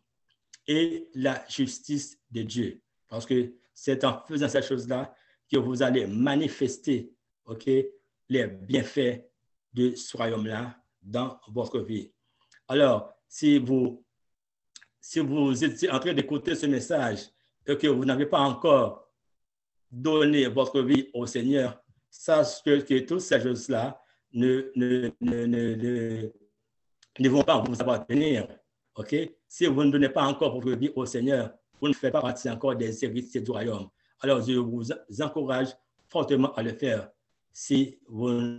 et 0.66 1.08
la 1.14 1.44
justice 1.48 2.18
de 2.30 2.42
Dieu. 2.42 2.80
Parce 3.08 3.26
que 3.26 3.54
c'est 3.74 4.04
en 4.04 4.22
faisant 4.26 4.48
ces 4.48 4.62
choses-là 4.62 5.14
que 5.50 5.58
vous 5.58 5.82
allez 5.82 6.06
manifester 6.06 7.12
ok, 7.44 7.68
les 8.28 8.46
bienfaits 8.46 9.24
de 9.72 9.94
ce 9.94 10.16
royaume-là 10.16 10.76
dans 11.02 11.40
votre 11.48 11.80
vie. 11.80 12.12
Alors, 12.68 13.12
si 13.28 13.58
vous, 13.58 14.04
si 15.00 15.20
vous 15.20 15.64
êtes 15.64 15.90
en 15.90 15.98
train 15.98 16.12
d'écouter 16.12 16.54
ce 16.54 16.66
message 16.66 17.30
et 17.66 17.76
que 17.76 17.86
vous 17.86 18.04
n'avez 18.04 18.26
pas 18.26 18.40
encore 18.40 19.08
donné 19.90 20.46
votre 20.46 20.80
vie 20.82 21.08
au 21.14 21.26
Seigneur, 21.26 21.82
sachez 22.10 22.84
que 22.84 22.98
toutes 23.00 23.20
ces 23.20 23.40
choses-là 23.40 24.00
ne, 24.32 24.70
ne, 24.76 25.10
ne, 25.20 25.46
ne, 25.46 26.30
ne 27.18 27.28
vont 27.28 27.42
pas 27.42 27.58
vous 27.60 27.80
appartenir. 27.80 28.46
OK? 28.94 29.16
Si 29.48 29.66
vous 29.66 29.84
ne 29.84 29.90
donnez 29.90 30.08
pas 30.08 30.24
encore 30.24 30.54
votre 30.54 30.76
vie 30.76 30.92
au 30.94 31.06
Seigneur, 31.06 31.52
vous 31.80 31.88
ne 31.88 31.92
faites 31.92 32.12
pas 32.12 32.20
partie 32.20 32.48
encore 32.50 32.76
des 32.76 33.04
héritiers 33.04 33.40
du 33.40 33.50
royaume. 33.50 33.88
Alors, 34.20 34.42
je 34.46 34.52
vous 34.52 34.84
encourage 35.20 35.68
fortement 36.08 36.52
à 36.54 36.62
le 36.62 36.74
faire 36.74 37.10
si 37.52 37.98
vous 38.06 38.58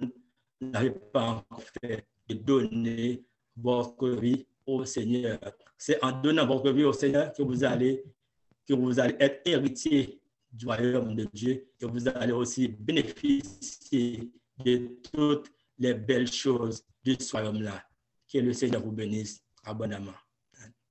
n'avez 0.59 0.91
pas 0.91 1.21
encore 1.21 1.63
fait 1.81 2.05
de 2.27 2.33
donner 2.33 3.23
votre 3.55 4.09
vie 4.09 4.45
au 4.75 4.85
Seigneur. 4.85 5.39
C'est 5.77 6.03
en 6.03 6.11
donnant 6.21 6.45
votre 6.45 6.71
vie 6.71 6.83
au 6.83 6.93
Seigneur 6.93 7.33
que 7.33 7.41
vous 7.41 7.63
allez, 7.63 8.03
que 8.67 8.73
vous 8.73 8.99
allez 8.99 9.15
être 9.19 9.41
héritier 9.45 10.21
du 10.51 10.65
royaume 10.65 11.15
de 11.15 11.27
Dieu 11.33 11.67
et 11.79 11.85
vous 11.85 12.07
allez 12.07 12.33
aussi 12.33 12.67
bénéficier 12.67 14.31
de 14.63 14.99
toutes 15.11 15.51
les 15.77 15.93
belles 15.93 16.31
choses 16.31 16.83
du 17.03 17.17
royaume-là. 17.31 17.83
Que 18.31 18.37
le 18.39 18.53
Seigneur 18.53 18.81
vous 18.81 18.91
bénisse 18.91 19.43
abondamment. 19.63 20.13